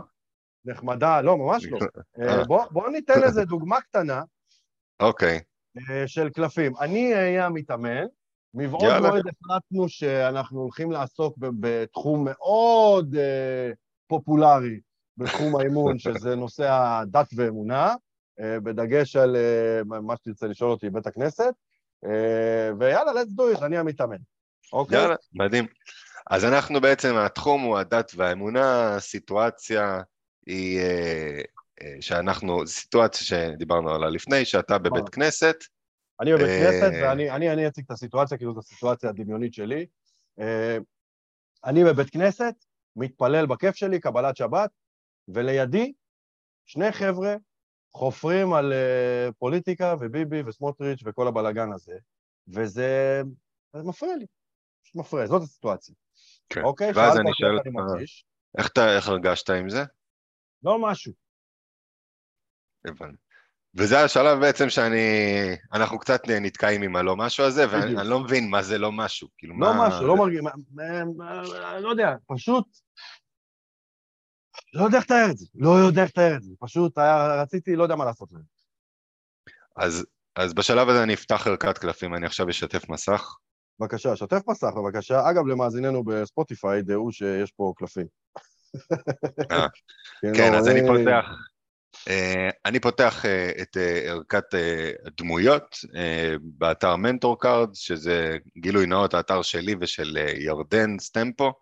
[0.65, 1.79] נחמדה, לא, ממש לא.
[2.21, 4.23] אה, בוא, בוא ניתן איזה דוגמה קטנה.
[5.01, 5.41] אוקיי.
[6.07, 6.73] של קלפים.
[6.81, 8.05] אני אהיה המתאמן,
[8.55, 13.17] מבעוד מועד החלטנו שאנחנו הולכים לעסוק בתחום מאוד
[14.07, 14.81] פופולרי
[15.21, 17.95] בתחום האימון, שזה נושא הדת ואמונה,
[18.41, 19.37] בדגש על
[19.85, 21.55] מה שתרצה לשאול אותי, בית הכנסת,
[22.79, 24.17] ויאללה, let's do it, אני המתאמן.
[24.73, 24.99] אוקיי?
[24.99, 25.67] יאללה, מדהים.
[26.31, 30.01] אז אנחנו בעצם, התחום הוא הדת והאמונה, הסיטואציה
[30.47, 31.41] היא אה,
[31.83, 35.11] אה, שאנחנו, זו סיטואציה שדיברנו עליה לפני, שאתה בבית נכון.
[35.11, 35.57] כנסת.
[36.21, 39.87] אני בבית אה, כנסת, ואני אני, אני אציג את הסיטואציה, כאילו זו הסיטואציה הדמיונית שלי.
[41.65, 42.55] אני בבית כנסת,
[42.97, 44.71] מתפלל בכיף שלי, קבלת שבת,
[45.35, 45.93] ולידי
[46.67, 47.37] שני חבר'ה
[47.93, 48.73] חופרים על
[49.39, 51.99] פוליטיקה וביבי וסמוטריץ' וכל הבלגן הזה,
[52.49, 53.23] וזה
[53.75, 54.27] מפריע לי.
[54.85, 55.95] פשוט מפריע, זאת הסיטואציה.
[56.49, 56.63] כן.
[56.63, 56.93] אוקיי?
[56.95, 57.69] ואז אני שואל אותך,
[58.59, 59.85] איך, אתה, איך הרגשת עם זה?
[60.63, 61.13] לא משהו.
[62.85, 63.17] הבנתי.
[63.75, 64.99] וזה השלב בעצם שאני,
[65.73, 69.61] אנחנו קצת נתקעים עם הלא משהו הזה, ואני לא מבין מה זה לא משהו, כאילו
[69.61, 69.89] לא מה...
[69.89, 70.41] משהו, לא מרגיש,
[71.81, 72.67] לא יודע, פשוט,
[74.75, 77.77] לא יודע איך לתאר את זה, לא יודע איך לתאר את זה, פשוט היה, רציתי,
[77.77, 78.43] לא יודע מה לעשות להם.
[79.77, 80.07] אז,
[80.37, 83.37] אז בשלב הזה אני אפתח ערכת קלפים, אני עכשיו אשתף מסך.
[83.81, 85.31] בבקשה, שתף מסך בבקשה.
[85.31, 88.07] אגב, למאזיננו בספוטיפיי, דעו שיש פה קלפים.
[89.51, 89.67] אה,
[90.23, 91.25] כן, כן אז אני פותח,
[92.09, 94.45] אה, אני פותח אה, את ערכת
[95.07, 95.77] הדמויות
[96.43, 101.53] באתר Mentor Card, שזה גילוי נאות, האתר שלי ושל ירדן סטמפו.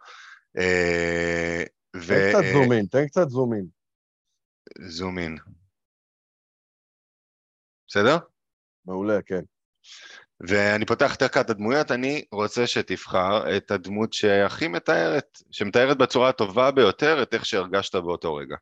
[1.93, 3.67] תן קצת זומין, תן קצת זומין.
[4.89, 5.37] זומין.
[7.89, 8.19] בסדר?
[8.85, 9.43] מעולה, כן.
[10.41, 16.71] ואני פותח את ערכת הדמויות, אני רוצה שתבחר את הדמות שהכי מתארת, שמתארת בצורה הטובה
[16.71, 18.57] ביותר את איך שהרגשת באותו רגע.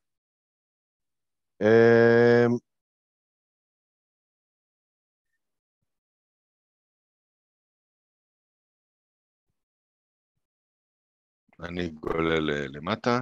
[11.61, 13.21] אני גולל למטה.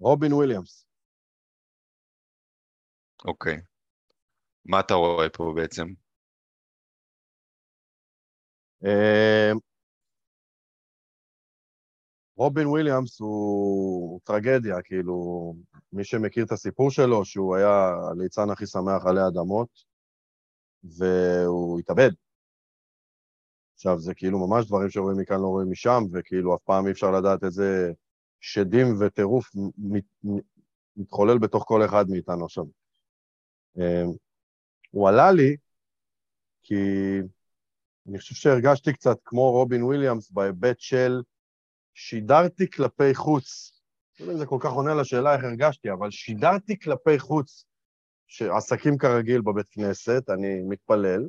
[0.00, 0.86] רובין וויליאמס.
[3.24, 3.56] אוקיי.
[4.64, 5.86] מה אתה רואה פה בעצם?
[8.84, 9.58] אמ,
[12.36, 15.14] רובין וויליאמס הוא טרגדיה, כאילו,
[15.92, 19.89] מי שמכיר את הסיפור שלו, שהוא היה הליצן הכי שמח עלי אדמות,
[20.84, 22.10] והוא התאבד.
[23.74, 27.10] עכשיו, זה כאילו ממש דברים שרואים מכאן, לא רואים משם, וכאילו אף פעם אי אפשר
[27.10, 27.92] לדעת איזה
[28.40, 29.50] שדים וטירוף
[30.96, 32.64] מתחולל בתוך כל אחד מאיתנו עכשיו.
[33.76, 34.12] אמ,
[34.90, 35.56] הוא עלה לי
[36.62, 36.74] כי
[38.08, 41.22] אני חושב שהרגשתי קצת כמו רובין וויליאמס בהיבט של
[41.94, 43.72] שידרתי כלפי חוץ.
[44.20, 47.64] לא יודע אם זה כל כך עונה לשאלה איך הרגשתי, אבל שידרתי כלפי חוץ,
[48.30, 51.28] שעסקים כרגיל בבית כנסת, אני מתפלל,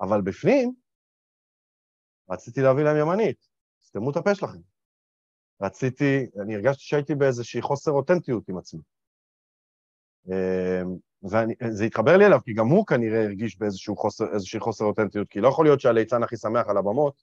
[0.00, 0.74] אבל בפנים
[2.30, 3.48] רציתי להביא להם ימנית,
[3.82, 4.58] סתמו את הפה שלכם.
[5.62, 8.80] רציתי, אני הרגשתי שהייתי באיזושהי חוסר אותנטיות עם עצמי.
[10.26, 14.24] אמ, וזה התחבר לי אליו, כי גם הוא כנראה הרגיש באיזושהי חוסר,
[14.58, 17.22] חוסר אותנטיות, כי לא יכול להיות שהליצן הכי שמח על הבמות,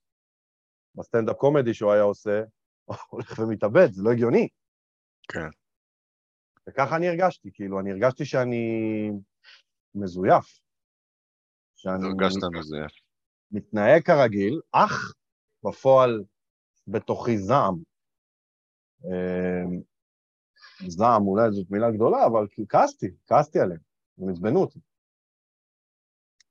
[0.95, 2.43] בסטנדאפ קומדי שהוא היה עושה,
[3.09, 4.47] הולך ומתאבד, זה לא הגיוני.
[5.31, 5.58] כן.
[6.69, 8.65] וככה אני הרגשתי, כאילו, אני הרגשתי שאני
[9.95, 10.59] מזויף.
[11.75, 12.07] שאני...
[12.07, 12.91] הרגשת מזויף.
[13.51, 15.13] מתנהג כרגיל, אך
[15.63, 16.23] בפועל
[16.87, 17.75] בתוכי זעם.
[19.05, 19.81] אמ,
[20.87, 23.79] זעם אולי זאת מילה גדולה, אבל כעסתי, כעסתי עליהם,
[24.17, 24.79] הם עצבנו אותי.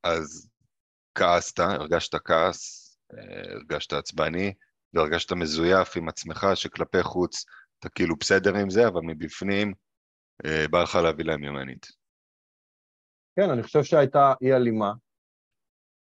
[0.03, 0.49] אז
[1.15, 2.89] כעסת, הרגשת כעס,
[3.53, 4.53] הרגשת עצבני,
[4.93, 7.45] והרגשת מזויף עם עצמך, שכלפי חוץ
[7.79, 9.73] אתה כאילו בסדר עם זה, אבל מבפנים אה,
[10.71, 11.87] בא לך להביא להם ימנית.
[13.35, 14.93] כן, אני חושב שהייתה אי הלימה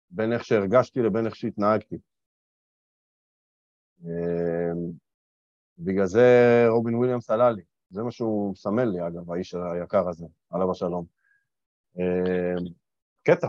[0.09, 1.95] בין איך שהרגשתי לבין איך שהתנהגתי.
[4.05, 4.73] אה,
[5.77, 6.29] בגלל זה
[6.69, 7.61] רובין וויליאמס עלה לי.
[7.89, 11.05] זה מה שהוא מסמל לי, אגב, האיש היקר הזה, עליו השלום.
[11.99, 12.71] אה,
[13.23, 13.47] קטע.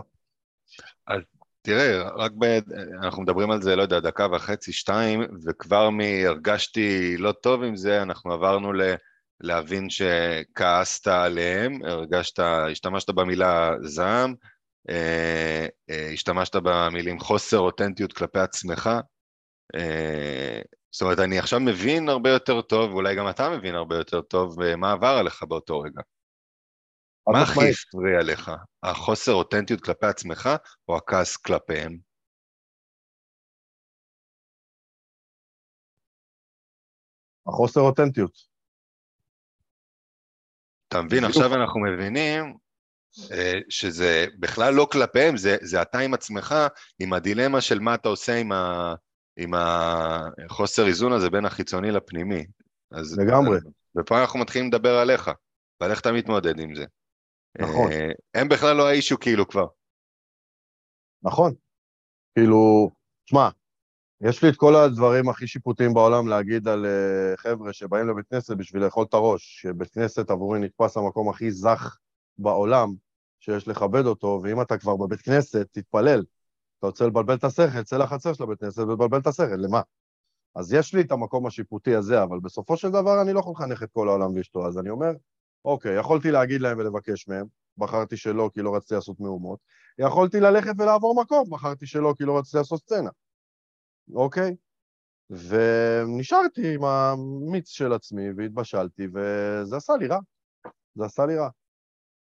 [1.07, 1.21] אז
[1.61, 2.43] תראה, רק ב...
[3.03, 8.01] אנחנו מדברים על זה, לא יודע, דקה וחצי, שתיים, וכבר מהרגשתי לא טוב עם זה,
[8.01, 8.81] אנחנו עברנו ל...
[9.41, 14.35] להבין שכעסת עליהם, הרגשת, השתמשת במילה זעם,
[14.89, 18.89] אה, אה, השתמשת במילים חוסר אותנטיות כלפי עצמך.
[19.75, 24.21] אה, זאת אומרת, אני עכשיו מבין הרבה יותר טוב, ואולי גם אתה מבין הרבה יותר
[24.21, 26.01] טוב, מה עבר עליך באותו רגע.
[27.27, 28.51] מה הכי הפריע לך?
[28.83, 30.49] החוסר אותנטיות כלפי עצמך,
[30.87, 31.97] או הכעס כלפיהם?
[37.47, 38.56] החוסר אותנטיות.
[40.87, 42.57] אתה מבין, עכשיו אנחנו מבינים
[43.31, 46.55] אה, שזה בכלל לא כלפיהם, זה, זה אתה עם עצמך,
[46.99, 48.93] עם הדילמה של מה אתה עושה עם, ה,
[49.37, 52.45] עם החוסר איזון הזה בין החיצוני לפנימי.
[52.91, 53.57] אז, לגמרי.
[53.97, 55.31] ופה אנחנו מתחילים לדבר עליך,
[55.81, 56.85] ועל איך אתה מתמודד עם זה.
[57.61, 57.91] נכון.
[57.91, 59.67] אה, הם בכלל לא האישו כאילו כבר.
[61.23, 61.53] נכון.
[62.37, 62.89] כאילו,
[63.25, 63.49] שמע,
[64.21, 68.57] יש לי את כל הדברים הכי שיפוטיים בעולם להגיד על uh, חבר'ה שבאים לבית כנסת
[68.57, 71.97] בשביל לאכול את הראש, שבית כנסת עבורי נתפס המקום הכי זך
[72.37, 72.93] בעולם,
[73.39, 76.23] שיש לכבד אותו, ואם אתה כבר בבית כנסת, תתפלל.
[76.79, 79.81] אתה רוצה לבלבל את השכל, צא לחצר של הבית כנסת ולבלבל את השכל, למה?
[80.55, 83.83] אז יש לי את המקום השיפוטי הזה, אבל בסופו של דבר אני לא יכול לחנך
[83.83, 85.11] את כל העולם ואשתו, אז אני אומר,
[85.65, 87.45] אוקיי, יכולתי להגיד להם ולבקש מהם,
[87.77, 89.59] בחרתי שלא כי לא רציתי לעשות מהומות,
[89.99, 93.09] יכולתי ללכת ולעבור מקום, בחרתי שלא כי לא רציתי לעשות סצנה,
[94.13, 94.55] אוקיי?
[95.29, 100.19] ונשארתי עם המיץ של עצמי והתבשלתי, וזה עשה לי רע.
[100.95, 101.49] זה עשה לי רע.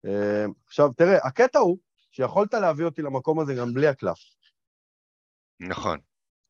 [0.07, 1.79] אה, עכשיו, תראה, הקטע הוא
[2.11, 4.19] שיכולת להביא אותי למקום הזה גם בלי הקלף.
[5.61, 5.99] נכון.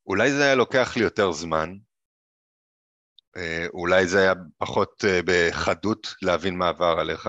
[0.07, 1.75] אולי זה היה לוקח לי יותר זמן,
[3.37, 7.29] אה, אולי זה היה פחות אה, בחדות להבין מה עבר עליך,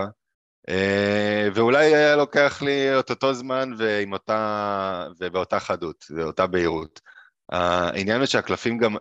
[0.69, 7.01] אה, ואולי היה לוקח לי את אותו זמן ועם אותה, ובאותה חדות, ואותה בהירות.
[7.51, 8.95] העניין הוא שהקלפים גם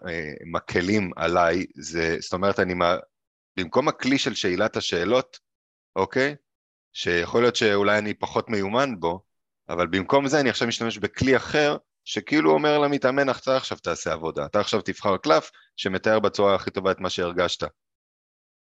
[0.53, 2.75] מקלים עליי, זה, זאת אומרת, אני,
[3.57, 5.39] במקום הכלי של שאלת השאלות,
[5.97, 6.37] אוקיי?
[6.93, 9.21] שיכול להיות שאולי אני פחות מיומן בו,
[9.69, 14.45] אבל במקום זה אני עכשיו משתמש בכלי אחר, שכאילו אומר למתאמן, אתה עכשיו תעשה עבודה,
[14.45, 17.67] אתה עכשיו תבחר קלף שמתאר בצורה הכי טובה את מה שהרגשת.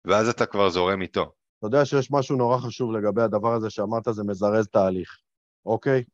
[0.05, 1.33] ואז אתה כבר זורם איתו.
[1.59, 5.19] אתה יודע שיש משהו נורא חשוב לגבי הדבר הזה שאמרת, זה מזרז תהליך,
[5.67, 6.05] אוקיי?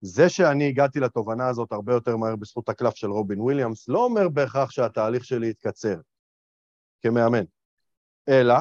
[0.00, 4.28] זה שאני הגעתי לתובנה הזאת הרבה יותר מהר בזכות הקלף של רובין וויליאמס, לא אומר
[4.28, 6.00] בהכרח שהתהליך שלי יתקצר
[7.02, 7.44] כמאמן,
[8.28, 8.54] אלא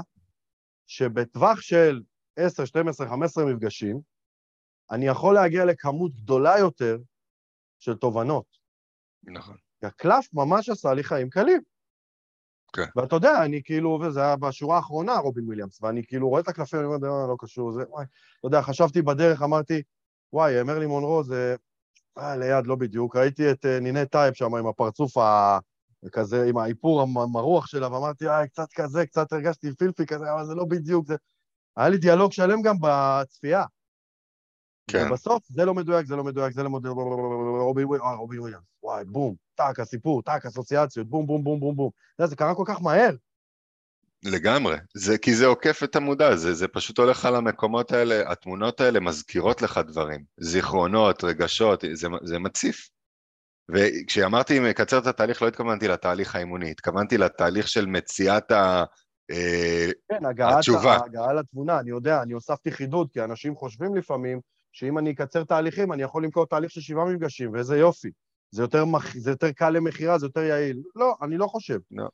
[0.88, 2.02] שבטווח של
[2.36, 4.00] 10, 12, 15 מפגשים,
[4.92, 6.98] אני יכול להגיע לכמות גדולה יותר
[7.80, 8.46] של תובנות.
[9.24, 9.58] נכון.
[9.84, 11.62] הקלף ממש עשה לי חיים קלים.
[12.74, 12.86] כן.
[12.96, 16.80] ואתה יודע, אני כאילו, וזה היה בשורה האחרונה, רובין וויליאמס, ואני כאילו רואה את הקלפים,
[16.80, 18.06] אני אומר, לא, לא קשור, זה, וואי.
[18.40, 19.82] אתה יודע, חשבתי בדרך, אמרתי,
[20.34, 21.56] וואי, מרילין מונרו זה...
[22.18, 23.16] אה, ליד, לא בדיוק.
[23.16, 25.60] ראיתי את אה, ניני טייפ שם עם הפרצוף ה...
[26.12, 30.56] כזה, עם האיפור המרוח שלה, ואמרתי, אה, קצת כזה, קצת הרגשתי פילפי כזה, אבל זה
[30.56, 31.16] לא בדיוק, זה...
[31.78, 33.64] היה לי דיאלוג שלם גם בצפייה.
[34.92, 35.08] כן.
[35.10, 36.96] ובסוף, זה לא מדויק, זה לא מדויק, זה לא מדויק,
[38.18, 41.90] רובין וויליאמס, וואי, בום, טאק, הסיפור, טאק, אסוציאציות, בום, בום, בום, בום, בום.
[42.22, 43.16] זה קרה כל כך מהר.
[44.24, 48.82] לגמרי, זה, כי זה עוקף את המודע, זה, זה פשוט הולך על המקומות האלה, התמונות
[48.82, 52.90] האלה מזכירות לך דברים, זיכרונות, רגשות, זה, זה מציף.
[53.72, 58.84] וכשאמרתי מקצר את התהליך, לא התכוונתי לתהליך האימוני, התכוונתי לתהליך של מציאת ה...
[59.32, 60.98] אה, כן, הגעת, התשובה.
[61.06, 64.40] הגעה לתבונה, אני יודע, אני הוספתי חידוד, כי אנשים חושבים לפעמים
[64.72, 68.12] שאם אני אקצר תהליכים, אני יכול למכור תהליך של שבעה מפגשים, ואיזה יופי.
[68.52, 69.18] זה יותר, מח...
[69.18, 70.82] זה יותר קל למכירה, זה יותר יעיל.
[70.96, 71.80] לא, אני לא חושב.
[71.92, 72.08] לא.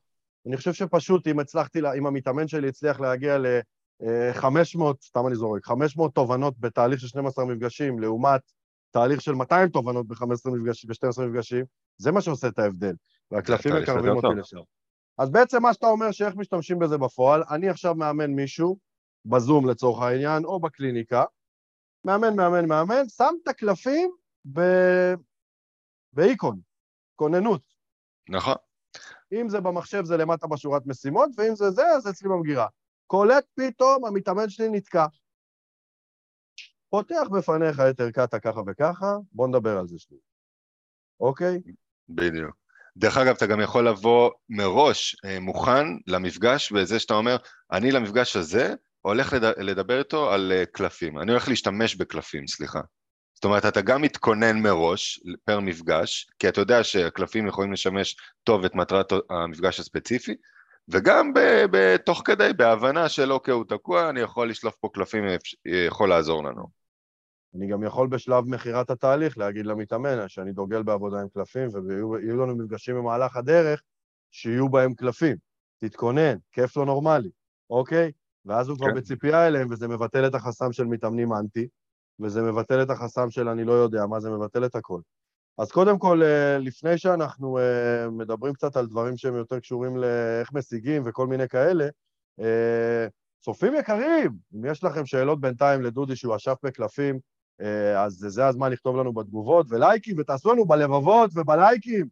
[0.48, 5.66] אני חושב שפשוט אם הצלחתי, אם המתאמן שלי הצליח להגיע ל-500, אה, סתם אני זורק,
[5.66, 8.42] 500 תובנות בתהליך של 12 מפגשים, לעומת
[8.92, 11.66] תהליך של 200 תובנות ב-15 מפגשים, ב-12 מפגשים,
[11.98, 12.94] זה מה שעושה את ההבדל,
[13.32, 14.58] והקלפים מקרבים אותי לשם.
[15.18, 18.78] אז בעצם מה שאתה אומר, שאיך משתמשים בזה בפועל, אני עכשיו מאמן מישהו,
[19.26, 21.24] בזום לצורך העניין, או בקליניקה,
[22.06, 24.12] מאמן, מאמן, מאמן, שם את הקלפים
[24.54, 24.62] ב...
[26.14, 26.60] באיקון,
[27.16, 27.62] כוננות.
[28.30, 28.56] נכון.
[29.42, 32.68] אם זה במחשב זה למטה בשורת משימות, ואם זה זה, אז אצלי במגירה.
[33.08, 35.06] קולט פתאום, המתאמן שלי נתקע.
[36.90, 40.22] פותח בפניך את ערכת הככה וככה, בוא נדבר על זה שנייה.
[41.20, 41.62] אוקיי?
[42.10, 42.56] בדיוק.
[42.98, 47.38] דרך אגב, אתה גם יכול לבוא מראש אה, מוכן למפגש, בזה שאתה אומר,
[47.72, 52.82] אני למפגש הזה הולך לדבר איתו על אה, קלפים, אני הולך להשתמש בקלפים, סליחה.
[53.44, 58.66] זאת אומרת, אתה גם מתכונן מראש פר מפגש, כי אתה יודע שהקלפים יכולים לשמש טוב
[58.66, 60.36] את מטרת המפגש הספציפי,
[60.90, 61.32] וגם
[61.72, 65.24] בתוך כדי, בהבנה של אוקיי, הוא תקוע, אני יכול לשלוף פה קלפים,
[65.66, 66.68] יכול לעזור לנו.
[67.56, 72.56] אני גם יכול בשלב מכירת התהליך להגיד למתאמן שאני דוגל בעבודה עם קלפים, ויהיו לנו
[72.56, 73.82] מפגשים במהלך הדרך
[74.32, 75.38] שיהיו בהם קלפים.
[75.80, 77.30] תתכונן, כיף לא נורמלי,
[77.70, 78.12] אוקיי?
[78.46, 78.86] ואז הוא כן.
[78.86, 81.68] כבר בציפייה אליהם, וזה מבטל את החסם של מתאמנים אנטי,
[82.20, 85.00] וזה מבטל את החסם של אני לא יודע מה, זה מבטל את הכל.
[85.58, 90.54] אז קודם כל, אה, לפני שאנחנו אה, מדברים קצת על דברים שהם יותר קשורים לאיך
[90.54, 91.88] משיגים וכל מיני כאלה,
[92.40, 93.08] אה,
[93.40, 97.20] צופים יקרים, אם יש לכם שאלות בינתיים לדודי שהוא אשף בקלפים,
[97.98, 102.08] אז זה הזמן לכתוב לנו בתגובות, ולייקים, ותעשו לנו בלבבות ובלייקים.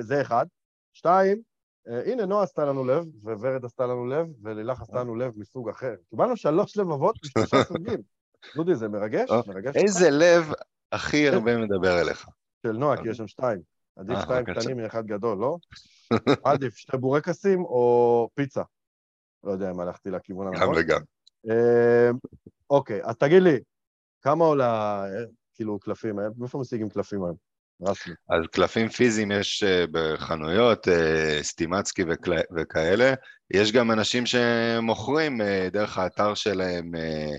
[0.00, 0.46] זה אחד.
[0.92, 1.42] שתיים,
[1.86, 5.94] הנה, נועה עשתה לנו לב, וורד עשתה לנו לב, ולילך עשתה לנו לב מסוג אחר.
[6.10, 8.00] קיבלנו שלוש לבבות משלושה סוגים.
[8.56, 9.30] דודי, זה מרגש?
[9.46, 10.52] מרגש איזה לב
[10.92, 12.26] הכי הרבה מדבר אליך.
[12.66, 13.60] של נועה, כי יש שם שתיים.
[13.96, 15.56] עדיף אה, שתיים קטנים מאחד גדול, לא?
[16.44, 18.62] עדיף שתי בורקסים או פיצה.
[19.44, 20.62] לא יודע אם הלכתי לכיוון הנכון.
[20.62, 21.00] גם וגם.
[21.46, 22.16] אמ,
[22.70, 23.58] אוקיי, אז תגיד לי,
[24.22, 25.04] כמה עולה,
[25.54, 26.16] כאילו, קלפים?
[26.42, 27.36] איפה משיגים קלפים היום?
[27.82, 28.14] רסמי.
[28.28, 32.02] אז קלפים פיזיים יש אה, בחנויות, אה, סטימצקי
[32.56, 33.14] וכאלה.
[33.50, 35.40] יש גם אנשים שמוכרים
[35.72, 37.36] דרך האתר שלהם אה,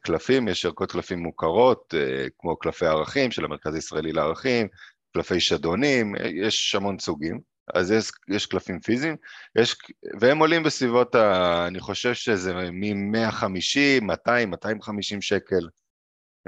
[0.00, 4.68] קלפים, יש ערכות קלפים מוכרות, אה, כמו קלפי ערכים של המרכז הישראלי לערכים,
[5.14, 7.40] קלפי שדונים, אה, יש המון סוגים,
[7.74, 9.16] אז יש, יש קלפים פיזיים,
[9.58, 9.76] יש,
[10.20, 15.68] והם עולים בסביבות, ה, אני חושב שזה מ-150, 200, 250 שקל.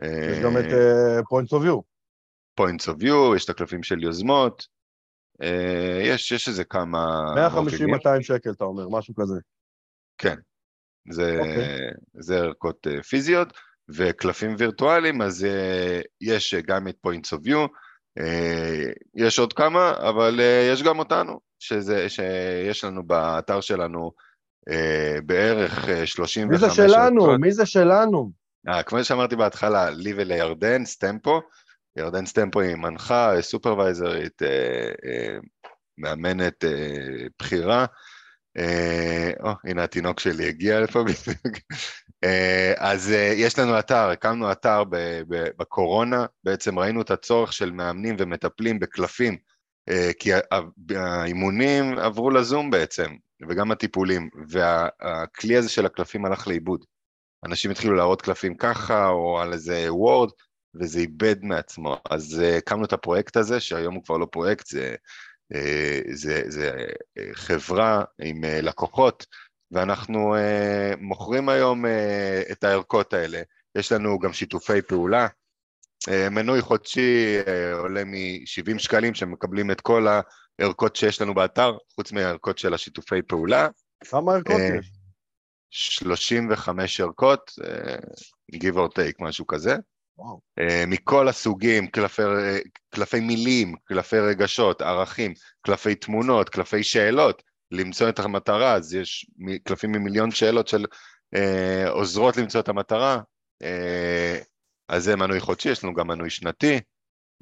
[0.03, 0.65] יש גם את
[1.33, 1.81] points of view.
[2.61, 4.67] points of view, יש את הקלפים של יוזמות,
[6.03, 7.25] יש, יש איזה כמה...
[8.19, 9.41] 150-200 שקל, אתה אומר, משהו כזה.
[10.19, 10.37] כן,
[11.11, 11.41] זה, okay.
[11.41, 11.91] אוקיי.
[12.15, 13.53] זה ערכות אה, פיזיות,
[13.89, 17.69] וקלפים וירטואליים, אז אה, יש גם את points of view,
[18.19, 20.41] אה, יש עוד כמה, אבל
[20.73, 24.13] יש גם אותנו, שזה, שיש לנו באתר שלנו
[25.27, 26.63] בערך 35...
[26.63, 27.25] מי זה שלנו?
[27.25, 27.41] ערכות.
[27.41, 28.31] מי זה שלנו?
[28.69, 31.41] אה, כמו שאמרתי בהתחלה, לי ולירדן, סטמפו,
[31.99, 34.43] ירדן סטמפו היא מנחה, סופרוויזרית,
[35.99, 36.65] מאמנת
[37.41, 37.87] בכירה, אה,
[39.43, 41.57] או, הנה התינוק שלי הגיע לפה בדיוק.
[42.25, 44.83] אה, אז אה, יש לנו אתר, הקמנו אתר
[45.59, 49.37] בקורונה, בעצם ראינו את הצורך של מאמנים ומטפלים בקלפים,
[50.19, 50.31] כי
[50.97, 53.11] האימונים עברו לזום בעצם,
[53.49, 56.85] וגם הטיפולים, והכלי הזה של הקלפים הלך לאיבוד.
[57.45, 60.31] אנשים התחילו להראות קלפים ככה, או על איזה וורד,
[60.81, 61.97] וזה איבד מעצמו.
[62.11, 64.95] אז הקמנו את הפרויקט הזה, שהיום הוא כבר לא פרויקט, זה אה,
[66.13, 66.87] זה, זה
[67.19, 69.27] אה, חברה עם אה, לקוחות,
[69.71, 70.35] ואנחנו
[70.99, 71.85] מוכרים היום
[72.53, 73.43] את הערכות האלה.
[73.79, 75.27] יש לנו גם שיתופי פעולה.
[76.31, 77.37] מנוי חודשי
[77.73, 80.07] עולה מ-70 שקלים, שמקבלים את כל
[80.59, 83.69] הערכות שיש לנו באתר, חוץ מהערכות של השיתופי פעולה.
[84.11, 84.91] כמה ערכות יש?
[85.71, 87.51] 35 ערכות,
[88.55, 89.77] give or take, משהו כזה.
[90.19, 90.41] וואו.
[90.59, 92.23] אה, מכל הסוגים, קלפי,
[92.91, 99.27] קלפי מילים, קלפי רגשות, ערכים, קלפי תמונות, קלפי שאלות, למצוא את המטרה, אז יש
[99.65, 100.85] קלפים ממיליון שאלות של
[101.35, 103.21] אה, עוזרות למצוא את המטרה,
[103.63, 104.39] אה,
[104.89, 106.81] אז זה מנוי חודשי, יש לנו גם מנוי שנתי.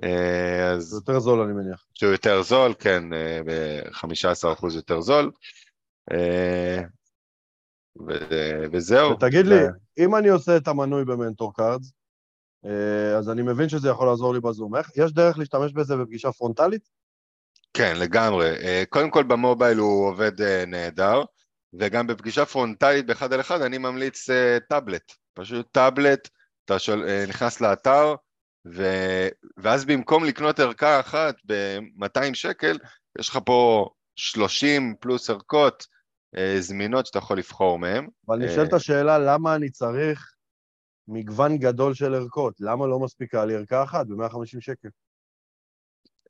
[0.04, 0.82] אה, אז...
[0.82, 1.86] זה יותר זול אני מניח.
[1.94, 5.30] שהוא יותר זול, כן, אה, ב-15% יותר זול.
[6.12, 6.82] אה,
[8.08, 9.10] ו- וזהו.
[9.10, 9.60] ותגיד לי,
[9.98, 12.03] אם אני עושה את המנוי ב Mentor Cards, אה,
[13.18, 14.76] אז אני מבין שזה יכול לעזור לי בזום.
[14.76, 16.88] איך, יש דרך להשתמש בזה בפגישה פרונטלית?
[17.74, 18.48] כן, לגמרי.
[18.48, 21.22] אה, קודם כל במובייל הוא עובד אה, נהדר,
[21.78, 24.26] וגם בפגישה פרונטלית באחד על אחד אני ממליץ
[24.68, 25.12] טאבלט.
[25.34, 26.28] פשוט טאבלט,
[26.64, 28.14] אתה שול, נכנס לאתר,
[28.74, 28.82] ו...
[29.56, 32.78] ואז במקום לקנות ערכה אחת ב-200 שקל,
[33.18, 35.86] יש לך פה 30 פלוס ערכות
[36.58, 38.08] זמינות שאתה יכול לבחור מהן.
[38.28, 40.33] אבל נשאלת השאלה, למה אני צריך
[41.08, 44.88] מגוון גדול של ערכות, למה לא מספיקה לי ערכה אחת ב-150 שקל?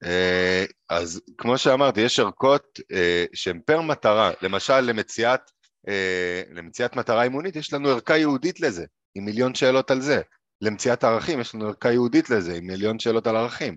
[0.04, 5.40] אה, אז כמו שאמרתי, יש ערכות אה, שהן פר מטרה, למשל למציאת,
[5.88, 10.20] אה, למציאת מטרה אימונית, יש לנו ערכה ייעודית לזה, עם מיליון שאלות על זה.
[10.60, 13.76] למציאת ערכים, יש לנו ערכה ייעודית לזה, עם מיליון שאלות על ערכים.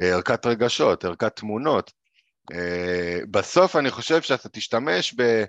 [0.00, 1.92] ערכת רגשות, ערכת תמונות.
[3.30, 5.44] בסוף אני חושב שאתה תשתמש ב...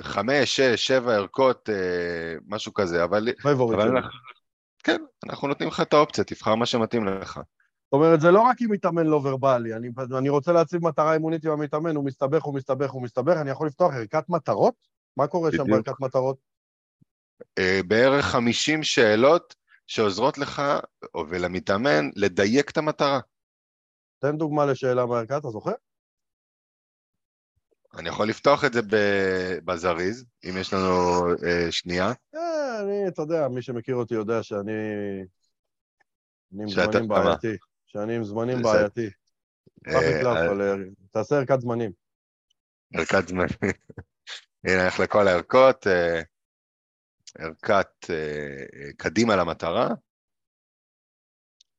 [0.00, 3.28] חמש, שש, שבע ערכות, אה, משהו כזה, אבל...
[3.44, 4.10] אבל אנחנו,
[4.84, 7.34] כן, אנחנו נותנים לך את האופציה, תבחר מה שמתאים לך.
[7.34, 9.88] זאת אומרת, זה לא רק אם מתאמן לא ורבלי, אני,
[10.18, 13.66] אני רוצה להציב מטרה אימונית עם המתאמן, הוא מסתבך, הוא מסתבך, הוא מסתבך, אני יכול
[13.66, 14.74] לפתוח ערכת מטרות?
[15.16, 15.86] מה קורה שם בדיוק.
[15.86, 16.36] בערכת מטרות?
[17.58, 19.54] אה, בערך 50 שאלות
[19.86, 20.62] שעוזרות לך
[21.14, 23.20] או- ולמתאמן לדייק את המטרה.
[24.18, 25.72] תן דוגמה לשאלה מהערכה, אתה זוכר?
[27.98, 28.80] אני יכול לפתוח את זה
[29.64, 32.12] בזריז, אם יש לנו אה, שנייה.
[32.34, 34.72] אה, אני, אתה יודע, מי שמכיר אותי יודע שאני...
[36.52, 37.08] אני עם זמנים?
[37.08, 37.56] בעייתי.
[37.86, 39.10] שאני עם זמנים בעייתי.
[39.88, 39.94] אה,
[40.26, 40.74] אה,
[41.10, 41.92] תעשה ערכת זמנים.
[42.94, 43.46] ערכת זמן.
[44.64, 45.86] הנה, נלך לכל הערכות.
[45.86, 46.22] אה,
[47.38, 48.06] ערכת
[48.96, 49.88] קדימה למטרה.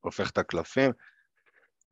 [0.00, 0.90] הופך את הקלפים.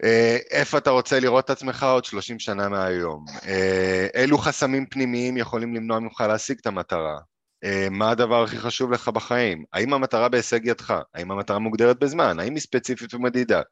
[0.04, 3.24] אה, איפה אתה רוצה לראות את עצמך עוד 30 שנה מהיום?
[3.46, 7.18] אה, אילו חסמים פנימיים יכולים למנוע ממך להשיג את המטרה?
[7.64, 9.64] אה, מה הדבר הכי חשוב לך בחיים?
[9.72, 10.94] האם המטרה בהישג ידך?
[11.14, 12.40] האם המטרה מוגדרת בזמן?
[12.40, 13.62] האם היא ספציפית ומדידה?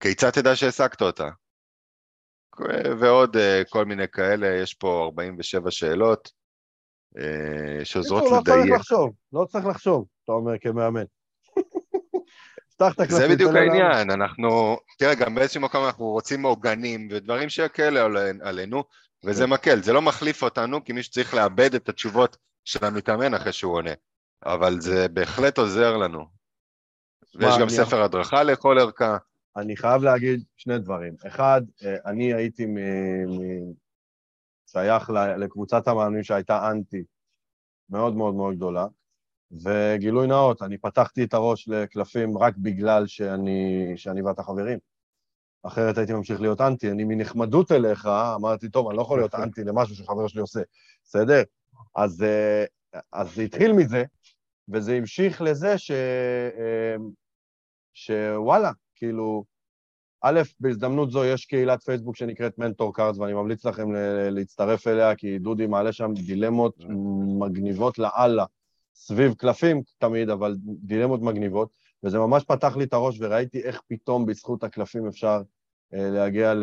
[0.00, 1.28] כיצד תדע שהשגת אותה?
[3.00, 3.36] ועוד
[3.68, 6.30] כל מיני כאלה, יש פה 47 שאלות
[7.84, 8.74] שעוזרות בקיצור, לא צריך לדייק.
[8.74, 11.04] לחשוב, לא צריך לחשוב, אתה אומר כמאמן.
[12.78, 13.16] פתח את הקלפים.
[13.18, 13.54] זה בדיוק.
[13.54, 18.84] העניין, אנחנו, תראה, גם באיזשהו מקום אנחנו רוצים עוגנים ודברים שיקלו עלי- עלינו,
[19.24, 19.50] וזה כן.
[19.50, 23.74] מקל, זה לא מחליף אותנו, כי מישהו צריך לאבד את התשובות של המתאמן אחרי שהוא
[23.74, 23.90] עונה,
[24.44, 26.24] אבל זה בהחלט עוזר לנו.
[27.34, 29.16] ויש גם ספר הדרכה לכל ערכה.
[29.56, 31.14] אני חייב להגיד שני דברים.
[31.26, 32.66] אחד, אה, אני הייתי.
[34.70, 37.02] שייך לקבוצת המאמנים שהייתה אנטי
[37.90, 38.86] מאוד מאוד מאוד גדולה,
[39.52, 44.78] וגילוי נאות, אני פתחתי את הראש לקלפים רק בגלל שאני, שאני ואתה חברים.
[45.62, 46.90] אחרת הייתי ממשיך להיות אנטי.
[46.90, 50.60] אני מנחמדות אליך, אמרתי, טוב, אני לא יכול להיות אנטי למשהו שחבר שלי עושה,
[51.04, 51.42] בסדר?
[51.96, 52.64] אז, אה,
[53.12, 54.04] אז זה התחיל מזה,
[54.68, 55.90] וזה המשיך לזה ש...
[55.90, 56.96] אה,
[57.94, 59.44] שוואלה, כאילו,
[60.22, 63.88] א', בהזדמנות זו יש קהילת פייסבוק שנקראת Mentor Cards, ואני ממליץ לכם
[64.30, 66.84] להצטרף אליה, כי דודי מעלה שם דילמות
[67.38, 68.44] מגניבות לאללה,
[69.00, 71.68] סביב קלפים תמיד, אבל דילמות מגניבות,
[72.02, 75.42] וזה ממש פתח לי את הראש, וראיתי איך פתאום בזכות הקלפים אפשר
[75.94, 76.54] אה, להגיע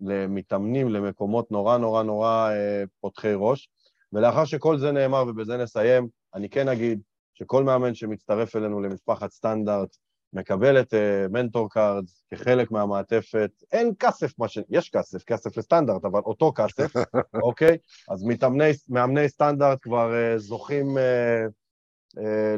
[0.00, 3.68] למתאמנים, למקומות נורא נורא נורא אה, פותחי ראש.
[4.12, 7.00] ולאחר שכל זה נאמר, ובזה נסיים, אני כן אגיד
[7.34, 9.96] שכל מאמן שמצטרף אלינו למשפחת סטנדרט,
[10.32, 10.94] מקבל את
[11.30, 14.58] Mentor אה, Cards כחלק מהמעטפת, אין כסף, מה ש...
[14.68, 16.92] יש כסף, כסף לסטנדרט, אבל אותו כסף,
[17.42, 17.76] אוקיי?
[18.08, 21.50] אז מתאמני, מאמני סטנדרט כבר אה, זוכים אה,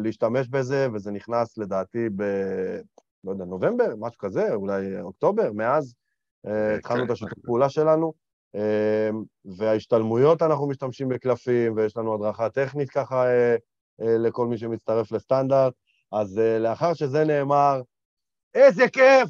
[0.00, 2.22] להשתמש בזה, וזה נכנס לדעתי ב...
[3.24, 5.94] לא יודע, נובמבר, משהו כזה, אולי אוקטובר, מאז
[6.46, 8.12] אה, התחלנו את השיתוף פעולה שלנו.
[9.44, 13.24] וההשתלמויות אנחנו משתמשים בקלפים, ויש לנו הדרכה טכנית ככה
[13.98, 15.74] לכל מי שמצטרף לסטנדרט.
[16.12, 17.82] אז לאחר שזה נאמר,
[18.54, 19.28] איזה כיף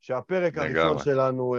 [0.00, 0.58] שהפרק.
[0.58, 1.56] הראשון שלנו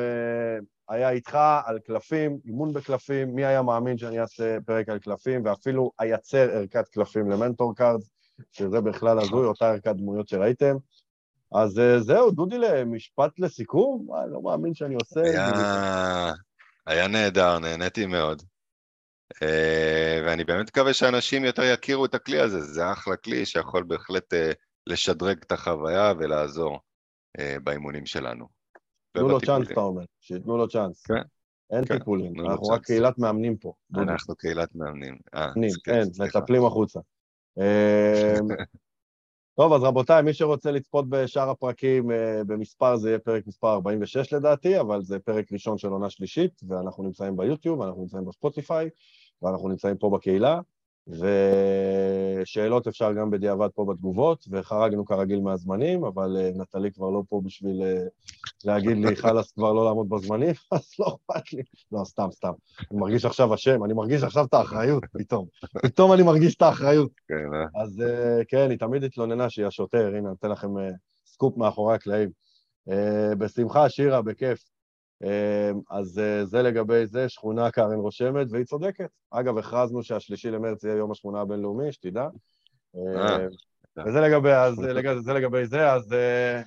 [0.89, 5.91] היה איתך על קלפים, אימון בקלפים, מי היה מאמין שאני אעשה פרק על קלפים, ואפילו
[5.99, 8.09] אייצר ערכת קלפים ל Mentor Cards,
[8.51, 10.75] שזה בכלל הזוי, אותה ערכת דמויות שראיתם.
[11.53, 14.07] אז אה, זהו, דודי, משפט לסיכום?
[14.13, 15.21] אה, אני לא מאמין שאני עושה...
[15.21, 16.33] היה,
[16.85, 18.41] היה נהדר, נהניתי מאוד.
[19.43, 24.33] אה, ואני באמת מקווה שאנשים יותר יכירו את הכלי הזה, זה אחלה כלי שיכול בהחלט
[24.33, 24.51] אה,
[24.87, 26.79] לשדרג את החוויה ולעזור
[27.39, 28.56] אה, באימונים שלנו.
[29.17, 29.41] תנו לו.
[29.41, 31.05] צ'אנס, אתה אומר, שייתנו לו צ'אנס.
[31.05, 31.21] כן.
[31.71, 32.85] אין כן, טיפולים, אנחנו רק.
[32.85, 33.73] קהילת מאמנים פה.
[33.95, 35.17] אנחנו קהילת מאמנים.
[35.35, 35.47] אה,
[35.83, 36.07] כן, אין.
[36.19, 36.99] מטפלים החוצה.
[37.57, 37.63] אמ,
[39.57, 44.33] טוב, אז רבותיי, מי שרוצה לצפות בשאר הפרקים, אה, במספר זה יהיה פרק מספר 46
[44.33, 48.89] לדעתי, אבל זה פרק ראשון של עונה שלישית, ואנחנו נמצאים ביוטיוב, אנחנו נמצאים בספוטיפיי,
[49.41, 50.59] ואנחנו נמצאים פה בקהילה,
[51.07, 57.41] ושאלות אפשר גם בדיעבד פה בתגובות, וחרגנו כרגיל מהזמנים, אבל אה, נטלי כבר לא פה
[57.45, 58.03] בשביל אה,
[58.65, 61.63] להגיד לי, חלאס כבר לא לעמוד בזמנים, אז לא אכפת לי.
[61.91, 62.51] לא, סתם, סתם.
[62.91, 65.45] אני מרגיש עכשיו אשם, אני מרגיש עכשיו את האחריות, פתאום.
[65.83, 67.11] פתאום אני מרגיש את האחריות.
[67.27, 67.81] כן, אה?
[67.83, 70.69] אז אה, כן, היא תמיד התלוננה שהיא השוטר, הנה, אני אתן לכם
[71.25, 72.29] סקופ מאחורי הקלעים.
[73.37, 74.76] בשמחה, שירה, בכיף.
[75.23, 79.09] אה, אז אה, זה לגבי זה, שכונה קארן רושמת, והיא צודקת.
[79.31, 82.27] אגב, הכרזנו שהשלישי למרץ יהיה יום השכונה הבינלאומי, שתדע.
[82.95, 83.47] אה, אה,
[84.05, 84.75] וזה לגבי, אז,
[85.19, 86.15] זה לגבי זה, אז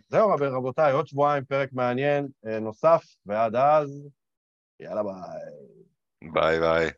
[0.08, 2.28] זהו, רב- רבותיי, עוד שבועיים פרק מעניין
[2.60, 4.08] נוסף, ועד אז,
[4.80, 6.32] יאללה ביי.
[6.32, 6.90] ביי ביי.